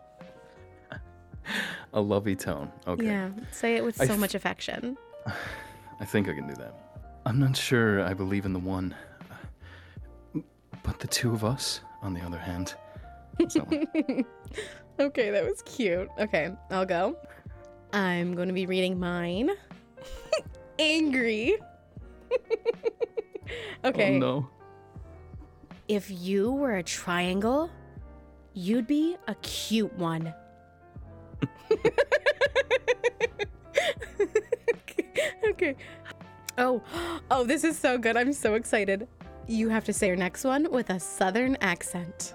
a 1.94 2.02
lovey 2.02 2.36
tone. 2.36 2.72
Okay. 2.88 3.06
Yeah. 3.06 3.30
Say 3.52 3.76
it 3.76 3.84
with 3.84 3.98
so 3.98 4.08
th- 4.08 4.20
much 4.20 4.36
affection. 4.36 4.98
I 6.00 6.06
think 6.06 6.30
I 6.30 6.34
can 6.34 6.48
do 6.48 6.56
that. 6.56 6.74
I'm 7.26 7.40
not 7.40 7.56
sure 7.56 8.04
I 8.04 8.14
believe 8.14 8.46
in 8.46 8.54
the 8.54 8.60
one. 8.60 8.96
But 10.84 11.00
the 11.00 11.08
two 11.08 11.34
of 11.34 11.44
us, 11.44 11.82
on 12.02 12.14
the 12.14 12.22
other 12.22 12.40
hand. 12.40 12.74
okay, 13.40 14.26
that 15.30 15.46
was 15.46 15.62
cute. 15.64 16.10
Okay, 16.20 16.52
I'll 16.70 16.86
go. 16.86 17.16
I'm 17.94 18.36
going 18.36 18.48
to 18.48 18.54
be 18.54 18.66
reading 18.66 19.00
mine. 19.00 19.52
Angry. 20.82 21.58
okay. 23.86 24.15
Oh, 24.15 24.17
no. 24.17 24.50
If 25.88 26.10
you 26.10 26.52
were 26.52 26.78
a 26.78 26.84
triangle, 26.84 27.70
you'd 28.54 28.88
be 28.88 29.15
a 29.28 29.36
cute 29.36 29.94
one. 29.98 30.34
okay. 35.50 35.76
Oh, 36.58 36.82
oh, 37.30 37.44
this 37.44 37.63
is 37.63 37.78
so 37.78 38.00
good. 38.00 38.17
I'm 38.17 38.34
so 38.34 38.56
excited. 38.56 39.08
You 39.48 39.70
have 39.70 39.86
to 39.86 39.94
say 39.94 40.08
your 40.08 40.15
next 40.15 40.44
one 40.44 40.72
with 40.72 40.89
a 40.89 41.00
southern 41.00 41.58
accent. 41.62 42.34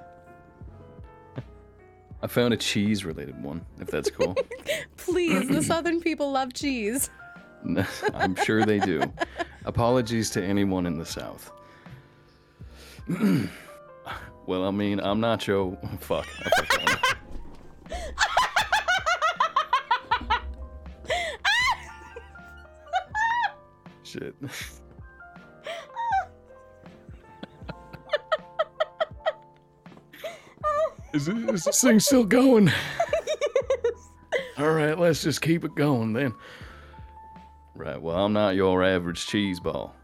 I 2.23 2.29
found 2.29 2.55
a 2.55 2.57
cheese 2.57 3.05
related 3.05 3.43
one, 3.43 3.65
if 3.81 3.89
that's 3.89 4.11
cool. 4.11 4.37
Please, 4.97 5.49
the 5.49 5.63
southern 5.73 6.01
people 6.01 6.31
love 6.31 6.55
cheese. 6.55 7.11
I'm 8.15 8.35
sure 8.37 8.65
they 8.65 8.79
do. 8.79 9.03
Apologies 9.65 10.31
to 10.31 10.43
anyone 10.43 10.87
in 10.87 10.99
the 10.99 11.07
south. 11.07 11.53
well, 14.47 14.65
I 14.65 14.71
mean, 14.71 15.01
I'm 15.01 15.21
not 15.21 15.41
Joe. 15.41 15.79
Fuck. 16.01 16.27
shit. 24.17 24.35
is, 31.13 31.27
this, 31.27 31.29
is 31.29 31.65
this 31.65 31.81
thing 31.81 32.01
still 32.01 32.25
going? 32.25 32.71
All 34.59 34.73
right, 34.73 34.99
let's 34.99 35.23
just 35.23 35.43
keep 35.43 35.65
it 35.65 35.75
going 35.75 36.13
then. 36.13 36.35
Right. 37.77 38.01
Well, 38.01 38.17
I'm 38.17 38.33
not 38.33 38.55
your 38.55 38.83
average 38.83 39.27
cheese 39.27 39.61
ball, 39.61 39.95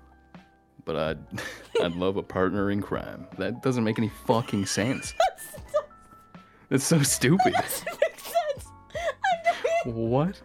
but 0.84 0.94
I'd 0.94 1.18
I'd 1.82 1.96
love 1.96 2.18
a 2.18 2.22
partner 2.22 2.70
in 2.70 2.82
crime. 2.82 3.26
That 3.38 3.62
doesn't 3.62 3.82
make 3.82 3.98
any 3.98 4.10
fucking 4.26 4.66
sense. 4.66 5.14
That's 6.68 6.84
so 6.84 7.02
stupid. 7.02 7.54
That 7.54 7.84
what? 9.86 10.40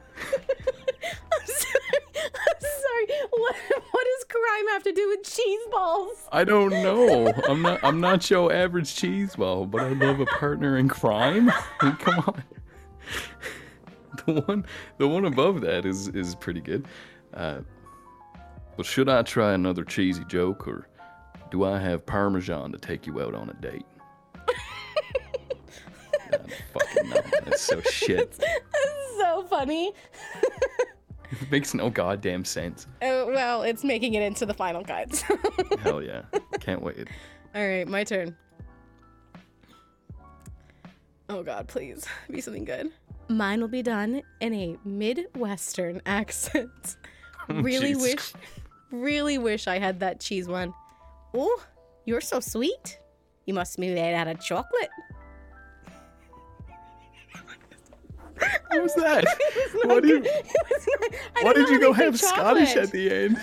I'm 1.33 1.45
sorry. 1.45 2.01
I'm 2.15 2.61
sorry. 2.61 3.07
What, 3.31 3.55
what 3.91 4.05
does 4.05 4.25
crime 4.29 4.67
have 4.69 4.83
to 4.83 4.93
do 4.93 5.09
with 5.09 5.23
cheese 5.23 5.61
balls? 5.69 6.17
I 6.31 6.45
don't 6.45 6.71
know. 6.71 7.31
I'm 7.47 7.61
not. 7.61 7.83
I'm 7.83 7.99
not 7.99 8.29
your 8.29 8.53
average 8.53 8.95
cheese 8.95 9.35
ball, 9.35 9.65
but 9.65 9.81
I 9.81 9.89
love 9.89 10.21
a 10.21 10.25
partner 10.25 10.77
in 10.77 10.87
crime. 10.87 11.51
Come 11.79 12.23
on. 12.25 12.43
The 14.25 14.41
one, 14.41 14.65
the 14.97 15.07
one 15.07 15.25
above 15.25 15.61
that 15.61 15.85
is 15.85 16.07
is 16.09 16.35
pretty 16.35 16.61
good. 16.61 16.85
Uh, 17.37 17.61
well, 18.75 18.83
should 18.83 19.07
I 19.07 19.21
try 19.21 19.53
another 19.53 19.83
cheesy 19.83 20.25
joke, 20.25 20.67
or 20.67 20.87
do 21.51 21.63
I 21.63 21.79
have 21.79 22.05
Parmesan 22.05 22.71
to 22.71 22.77
take 22.77 23.07
you 23.07 23.21
out 23.21 23.35
on 23.35 23.49
a 23.49 23.53
date? 23.53 23.85
God, 26.31 26.51
fucking 26.73 27.09
no. 27.09 27.21
That's 27.45 27.61
so 27.61 27.79
shit. 27.91 28.31
That's 28.31 29.17
so 29.17 29.43
funny. 29.49 29.93
It 31.29 31.51
makes 31.51 31.73
no 31.73 31.89
goddamn 31.89 32.45
sense. 32.45 32.87
Oh, 33.01 33.27
well, 33.27 33.63
it's 33.63 33.83
making 33.83 34.13
it 34.13 34.23
into 34.23 34.45
the 34.45 34.53
final 34.53 34.81
cuts. 34.81 35.25
Hell 35.81 36.01
yeah. 36.01 36.21
Can't 36.61 36.81
wait. 36.81 37.09
All 37.53 37.67
right, 37.67 37.85
my 37.85 38.05
turn. 38.05 38.33
Oh 41.27 41.43
god, 41.43 41.67
please 41.67 42.05
be 42.31 42.39
something 42.39 42.63
good. 42.63 42.91
Mine 43.27 43.59
will 43.59 43.67
be 43.67 43.81
done 43.81 44.21
in 44.39 44.53
a 44.53 44.77
Midwestern 44.85 46.01
accent. 46.05 46.95
Oh, 47.49 47.61
really 47.61 47.93
Jesus. 47.93 48.33
wish 48.33 48.33
really 48.91 49.37
wish 49.37 49.67
I 49.67 49.79
had 49.79 49.99
that 49.99 50.19
cheese 50.19 50.47
one. 50.47 50.73
Oh, 51.33 51.63
you're 52.05 52.21
so 52.21 52.39
sweet. 52.39 52.99
You 53.45 53.53
must 53.53 53.77
be 53.77 53.93
made 53.93 54.15
out 54.15 54.27
of 54.27 54.39
chocolate. 54.41 54.89
What 58.69 58.83
was 58.83 58.93
that? 58.95 59.25
what 59.85 60.03
did 60.03 60.23
you, 60.23 60.31
why 61.41 61.53
did 61.53 61.69
you 61.69 61.79
go 61.79 61.91
have 61.91 62.19
Scottish 62.19 62.75
at 62.75 62.91
the 62.91 63.11
end? 63.11 63.39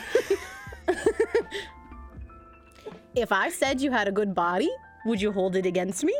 if 3.16 3.32
I 3.32 3.48
said 3.48 3.80
you 3.80 3.90
had 3.90 4.06
a 4.06 4.12
good 4.12 4.34
body, 4.36 4.70
would 5.06 5.20
you 5.20 5.32
hold 5.32 5.56
it 5.56 5.66
against 5.66 6.04
me? 6.04 6.14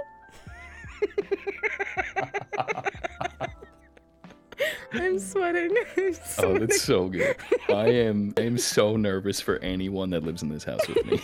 I'm 4.94 5.18
sweating. 5.18 5.76
I'm 5.96 6.14
sweating. 6.14 6.56
Oh, 6.56 6.58
that's 6.58 6.82
so 6.82 7.08
good. 7.08 7.36
I 7.68 7.86
am 7.88 8.34
I 8.36 8.42
am 8.42 8.58
so 8.58 8.96
nervous 8.96 9.40
for 9.40 9.58
anyone 9.58 10.10
that 10.10 10.22
lives 10.22 10.42
in 10.42 10.48
this 10.48 10.64
house 10.64 10.86
with 10.88 11.04
me. 11.06 11.20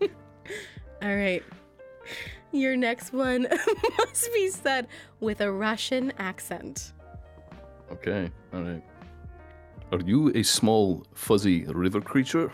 All 1.02 1.16
right. 1.16 1.42
Your 2.52 2.76
next 2.76 3.12
one 3.12 3.48
must 3.98 4.32
be 4.32 4.48
said 4.48 4.86
with 5.20 5.40
a 5.40 5.50
Russian 5.50 6.12
accent. 6.18 6.92
Okay, 7.90 8.30
all 8.52 8.62
right. 8.62 8.82
Are 9.90 10.00
you 10.00 10.30
a 10.34 10.42
small, 10.42 11.04
fuzzy 11.14 11.64
river 11.64 12.00
creature? 12.00 12.52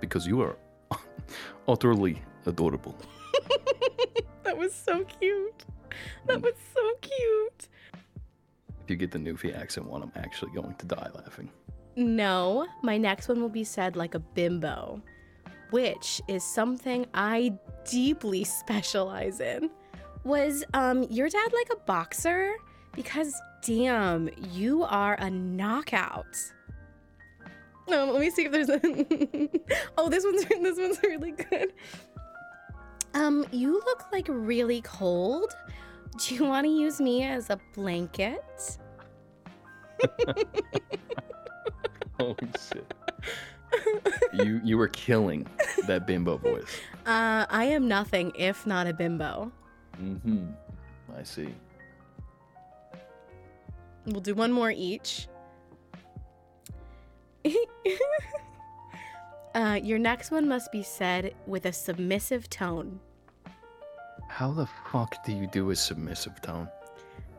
Because 0.00 0.26
you 0.26 0.40
are 0.40 0.56
utterly 1.68 2.22
adorable. 2.44 2.96
That 4.42 4.56
was 4.56 4.74
so 4.74 5.04
cute. 5.20 5.64
That 6.26 6.38
mm. 6.38 6.42
was 6.42 6.54
so 6.72 6.92
cute. 7.00 7.68
If 8.86 8.90
you 8.90 8.96
get 8.96 9.10
the 9.10 9.18
Newfie 9.18 9.52
accent 9.52 9.88
one, 9.88 10.00
I'm 10.00 10.12
actually 10.14 10.52
going 10.52 10.76
to 10.76 10.86
die 10.86 11.10
laughing. 11.12 11.50
No, 11.96 12.68
my 12.84 12.96
next 12.96 13.26
one 13.26 13.40
will 13.40 13.48
be 13.48 13.64
said 13.64 13.96
like 13.96 14.14
a 14.14 14.20
bimbo, 14.20 15.02
which 15.70 16.22
is 16.28 16.44
something 16.44 17.04
I 17.12 17.58
deeply 17.84 18.44
specialize 18.60 19.40
in. 19.40 19.70
Was 20.22 20.62
um 20.72 21.02
your 21.10 21.28
dad 21.28 21.52
like 21.52 21.68
a 21.72 21.80
boxer? 21.84 22.54
Because 22.92 23.34
damn, 23.60 24.30
you 24.52 24.84
are 24.84 25.14
a 25.14 25.30
knockout. 25.30 26.36
Um, 27.88 28.10
let 28.10 28.20
me 28.20 28.30
see 28.30 28.44
if 28.44 28.52
there's 28.52 28.68
a. 28.68 28.80
oh, 29.98 30.08
this 30.08 30.22
one's 30.24 30.44
this 30.62 30.78
one's 30.78 31.02
really 31.02 31.32
good. 31.32 31.72
Um, 33.14 33.44
you 33.50 33.72
look 33.72 34.12
like 34.12 34.26
really 34.30 34.80
cold. 34.82 35.56
Do 36.28 36.34
you 36.34 36.44
want 36.44 36.64
to 36.66 36.70
use 36.70 37.00
me 37.00 37.24
as 37.24 37.50
a 37.50 37.58
blanket? 37.74 38.78
Holy 42.18 42.36
shit. 42.70 42.94
you 44.32 44.60
you 44.64 44.78
were 44.78 44.88
killing 44.88 45.46
that 45.86 46.06
bimbo 46.06 46.36
voice. 46.38 46.64
Uh, 47.06 47.46
I 47.50 47.66
am 47.66 47.86
nothing 47.86 48.32
if 48.34 48.66
not 48.66 48.88
a 48.88 48.92
bimbo. 48.92 49.52
Mm-hmm. 50.02 50.46
I 51.16 51.22
see. 51.22 51.54
We'll 54.06 54.20
do 54.20 54.34
one 54.34 54.50
more 54.50 54.72
each. 54.72 55.28
uh, 59.54 59.78
your 59.80 60.00
next 60.00 60.32
one 60.32 60.48
must 60.48 60.72
be 60.72 60.82
said 60.82 61.36
with 61.46 61.64
a 61.66 61.72
submissive 61.72 62.50
tone. 62.50 62.98
How 64.36 64.50
the 64.52 64.66
fuck 64.92 65.24
do 65.24 65.32
you 65.32 65.46
do 65.46 65.70
a 65.70 65.74
submissive 65.76 66.42
tone? 66.42 66.68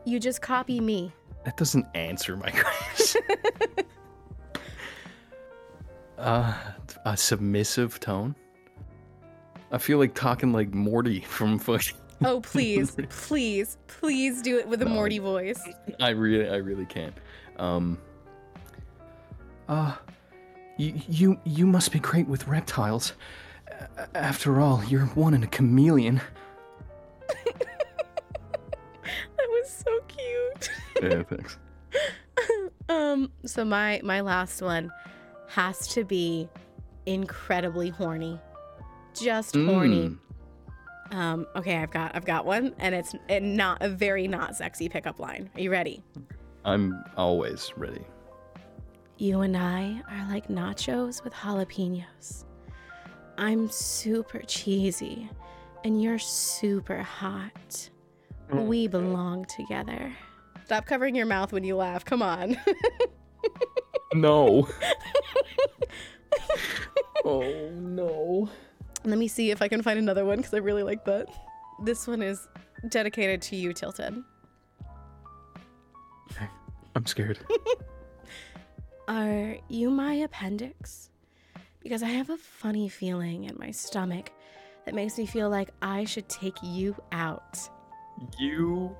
You 0.04 0.18
just 0.18 0.42
copy 0.42 0.80
me. 0.80 1.12
That 1.44 1.56
doesn't 1.56 1.86
answer 1.94 2.36
my 2.36 2.50
question. 2.96 3.22
uh, 6.18 6.52
a 7.04 7.16
submissive 7.16 8.00
tone? 8.00 8.34
I 9.70 9.78
feel 9.78 9.98
like 9.98 10.12
talking 10.14 10.52
like 10.52 10.74
Morty 10.74 11.20
from 11.20 11.60
fucking. 11.60 11.94
Oh, 12.24 12.40
please, 12.40 12.96
please, 13.10 13.76
please 13.86 14.42
do 14.42 14.58
it 14.58 14.66
with 14.66 14.82
a 14.82 14.84
No. 14.84 14.90
Morty 14.90 15.20
voice. 15.20 15.62
I 16.00 16.08
really, 16.08 16.48
I 16.50 16.56
really 16.56 16.86
can't. 16.86 17.14
Um. 17.58 17.96
Uh, 19.68 19.94
you, 20.78 21.00
you, 21.08 21.40
you 21.44 21.64
must 21.64 21.92
be 21.92 22.00
great 22.00 22.26
with 22.26 22.48
reptiles. 22.48 23.12
After 24.16 24.60
all, 24.60 24.82
you're 24.88 25.06
one 25.06 25.32
in 25.32 25.44
a 25.44 25.46
chameleon. 25.46 26.20
Yeah, 31.02 31.22
thanks. 31.22 31.58
um, 32.88 33.30
so 33.44 33.64
my 33.64 34.00
my 34.02 34.20
last 34.20 34.62
one 34.62 34.90
has 35.48 35.86
to 35.88 36.04
be 36.04 36.48
incredibly 37.06 37.88
horny. 37.88 38.38
Just 39.14 39.54
horny. 39.54 40.10
Mm. 40.10 40.18
Um, 41.10 41.46
okay, 41.56 41.76
I've 41.78 41.90
got 41.90 42.14
I've 42.14 42.24
got 42.24 42.44
one, 42.44 42.74
and 42.78 42.94
it's 42.94 43.14
it 43.28 43.42
not 43.42 43.82
a 43.82 43.88
very 43.88 44.28
not 44.28 44.56
sexy 44.56 44.88
pickup 44.88 45.18
line. 45.18 45.50
Are 45.54 45.60
you 45.60 45.70
ready? 45.70 46.02
I'm 46.64 47.02
always 47.16 47.72
ready. 47.76 48.04
You 49.16 49.40
and 49.40 49.56
I 49.56 50.02
are 50.10 50.28
like 50.28 50.48
nachos 50.48 51.24
with 51.24 51.32
jalapenos. 51.32 52.44
I'm 53.38 53.70
super 53.70 54.40
cheesy, 54.40 55.30
and 55.84 56.02
you're 56.02 56.18
super 56.18 57.02
hot. 57.02 57.90
We 58.50 58.86
belong 58.86 59.44
together. 59.44 60.12
Stop 60.68 60.84
covering 60.84 61.14
your 61.14 61.24
mouth 61.24 61.50
when 61.50 61.64
you 61.64 61.76
laugh. 61.76 62.04
Come 62.04 62.20
on. 62.20 62.58
No. 64.14 64.66
oh 67.26 67.70
no. 67.74 68.48
Let 69.04 69.18
me 69.18 69.28
see 69.28 69.50
if 69.50 69.60
I 69.60 69.68
can 69.68 69.82
find 69.82 69.98
another 69.98 70.24
one 70.24 70.38
because 70.38 70.54
I 70.54 70.58
really 70.58 70.82
like 70.82 71.04
that. 71.04 71.28
This 71.84 72.06
one 72.06 72.22
is 72.22 72.48
dedicated 72.88 73.42
to 73.42 73.56
you, 73.56 73.74
Tilted. 73.74 74.22
I'm 76.96 77.04
scared. 77.04 77.38
Are 79.08 79.58
you 79.68 79.90
my 79.90 80.14
appendix? 80.14 81.10
Because 81.82 82.02
I 82.02 82.08
have 82.08 82.30
a 82.30 82.38
funny 82.38 82.88
feeling 82.88 83.44
in 83.44 83.58
my 83.58 83.72
stomach 83.72 84.32
that 84.86 84.94
makes 84.94 85.18
me 85.18 85.26
feel 85.26 85.50
like 85.50 85.68
I 85.82 86.04
should 86.04 86.30
take 86.30 86.56
you 86.62 86.96
out. 87.12 87.58
You 88.38 88.96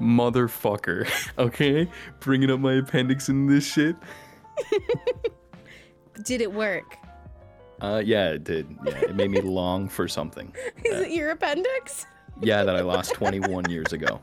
motherfucker. 0.00 1.08
Okay? 1.38 1.88
Bringing 2.20 2.50
up 2.50 2.58
my 2.60 2.74
appendix 2.74 3.28
in 3.28 3.46
this 3.46 3.64
shit. 3.64 3.96
Did 6.24 6.40
it 6.40 6.52
work? 6.52 6.96
Uh, 7.80 8.02
yeah, 8.04 8.30
it 8.30 8.42
did. 8.42 8.66
Yeah, 8.84 8.98
it 8.98 9.14
made 9.14 9.30
me 9.30 9.40
long 9.42 9.88
for 9.88 10.08
something. 10.08 10.52
Is 10.84 11.00
it 11.00 11.10
your 11.12 11.30
appendix? 11.30 12.06
Yeah, 12.42 12.64
that 12.64 12.74
I 12.74 12.80
lost 12.80 13.12
21 13.14 13.70
years 13.70 13.92
ago. 13.92 14.20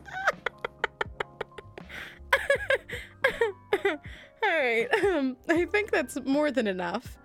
All 3.86 3.98
right. 4.44 4.88
Um, 5.06 5.38
I 5.48 5.66
think 5.66 5.92
that's 5.92 6.18
more 6.26 6.52
than 6.52 6.68
enough. 6.68 7.18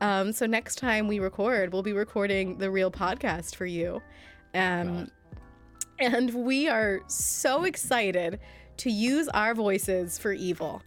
Um, 0.00 0.32
so 0.32 0.46
next 0.46 0.76
time 0.76 1.08
we 1.08 1.18
record, 1.18 1.72
we'll 1.72 1.82
be 1.82 1.92
recording 1.92 2.58
the 2.58 2.70
real 2.70 2.90
podcast 2.90 3.56
for 3.56 3.66
you. 3.66 4.00
Um. 4.54 5.08
And 5.98 6.32
we 6.32 6.68
are 6.68 7.00
so 7.06 7.64
excited 7.64 8.40
to 8.78 8.90
use 8.90 9.28
our 9.28 9.54
voices 9.54 10.18
for 10.18 10.32
evil. 10.32 10.82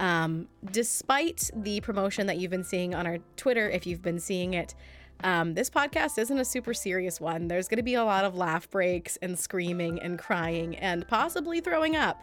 Um, 0.00 0.48
despite 0.70 1.50
the 1.54 1.80
promotion 1.80 2.26
that 2.26 2.38
you've 2.38 2.50
been 2.50 2.64
seeing 2.64 2.94
on 2.94 3.06
our 3.06 3.18
Twitter, 3.36 3.68
if 3.68 3.86
you've 3.86 4.02
been 4.02 4.18
seeing 4.18 4.54
it, 4.54 4.74
um, 5.24 5.54
this 5.54 5.70
podcast 5.70 6.18
isn't 6.18 6.38
a 6.38 6.44
super 6.44 6.74
serious 6.74 7.20
one. 7.20 7.48
There's 7.48 7.68
going 7.68 7.76
to 7.76 7.84
be 7.84 7.94
a 7.94 8.04
lot 8.04 8.24
of 8.24 8.34
laugh 8.34 8.68
breaks 8.70 9.16
and 9.22 9.38
screaming 9.38 10.00
and 10.00 10.18
crying 10.18 10.76
and 10.76 11.06
possibly 11.06 11.60
throwing 11.60 11.94
up. 11.94 12.20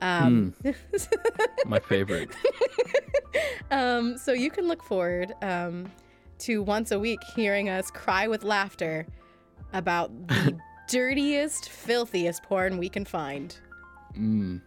Um, 0.00 0.54
My 1.66 1.78
favorite. 1.78 2.30
um, 3.70 4.16
so 4.16 4.32
you 4.32 4.50
can 4.50 4.66
look 4.66 4.82
forward 4.82 5.34
um, 5.42 5.90
to 6.40 6.62
once 6.62 6.90
a 6.90 6.98
week 6.98 7.20
hearing 7.34 7.68
us 7.68 7.90
cry 7.90 8.26
with 8.26 8.44
laughter 8.44 9.06
about 9.72 10.10
the 10.28 10.58
dirtiest, 10.90 11.68
filthiest 11.68 12.42
porn 12.42 12.78
we 12.78 12.88
can 12.88 13.04
find. 13.04 13.56
Mm. 14.16 14.60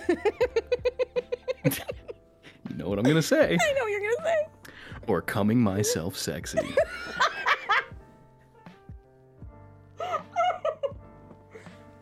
know 2.75 2.89
what 2.89 2.97
I'm 2.97 3.03
gonna 3.03 3.21
say? 3.21 3.57
I 3.59 3.73
know 3.73 3.83
what 3.83 3.91
you're 3.91 4.01
gonna 4.01 4.23
say. 4.23 4.47
Or 5.07 5.21
coming 5.21 5.59
myself 5.59 6.17
sexy. 6.17 6.59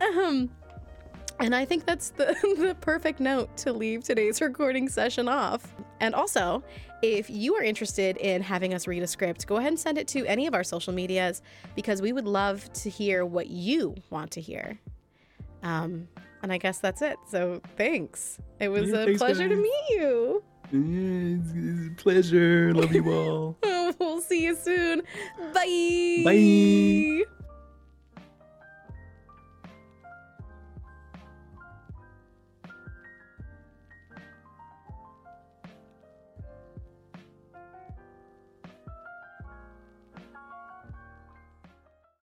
Um, 0.02 0.50
and 1.40 1.56
I 1.56 1.66
think 1.66 1.86
that's 1.86 2.12
the, 2.12 2.36
the 2.58 2.76
perfect 2.80 3.20
note 3.20 3.56
to 3.58 3.74
leave 3.74 4.04
today's 4.04 4.42
recording 4.42 4.90
session 4.90 5.28
off. 5.28 5.76
And 6.00 6.16
also, 6.16 6.64
if 7.02 7.30
you 7.30 7.56
are 7.56 7.64
interested 7.64 8.18
in 8.18 8.42
having 8.42 8.74
us 8.74 8.88
read 8.88 9.04
a 9.04 9.08
script, 9.08 9.48
go 9.48 9.58
ahead 9.58 9.70
and 9.70 9.80
send 9.80 9.98
it 9.98 10.08
to 10.10 10.26
any 10.26 10.48
of 10.48 10.54
our 10.54 10.64
social 10.64 10.94
medias 10.94 11.42
because 11.76 12.02
we 12.02 12.14
would 12.14 12.26
love 12.26 12.72
to 12.74 12.90
hear 12.90 13.26
what 13.26 13.48
you 13.48 13.96
want 14.10 14.32
to 14.32 14.42
hear. 14.42 14.80
Um, 15.64 16.08
and 16.42 16.52
I 16.52 16.58
guess 16.58 16.80
that's 16.80 17.02
it. 17.02 17.18
So 17.30 17.62
thanks. 17.78 18.40
It 18.60 18.70
was 18.70 18.90
Yeah, 18.90 19.00
a 19.04 19.18
pleasure 19.18 19.48
to 19.48 19.56
meet 19.56 19.84
you. 19.90 20.44
Yeah, 20.72 21.38
it's, 21.40 21.52
it's 21.56 21.88
a 21.88 22.02
pleasure. 22.02 22.74
Love 22.74 22.94
you 22.94 23.12
all. 23.12 23.58
we'll 24.00 24.22
see 24.22 24.44
you 24.44 24.56
soon. 24.56 25.02
Bye. 25.54 26.22
Bye. 26.24 27.39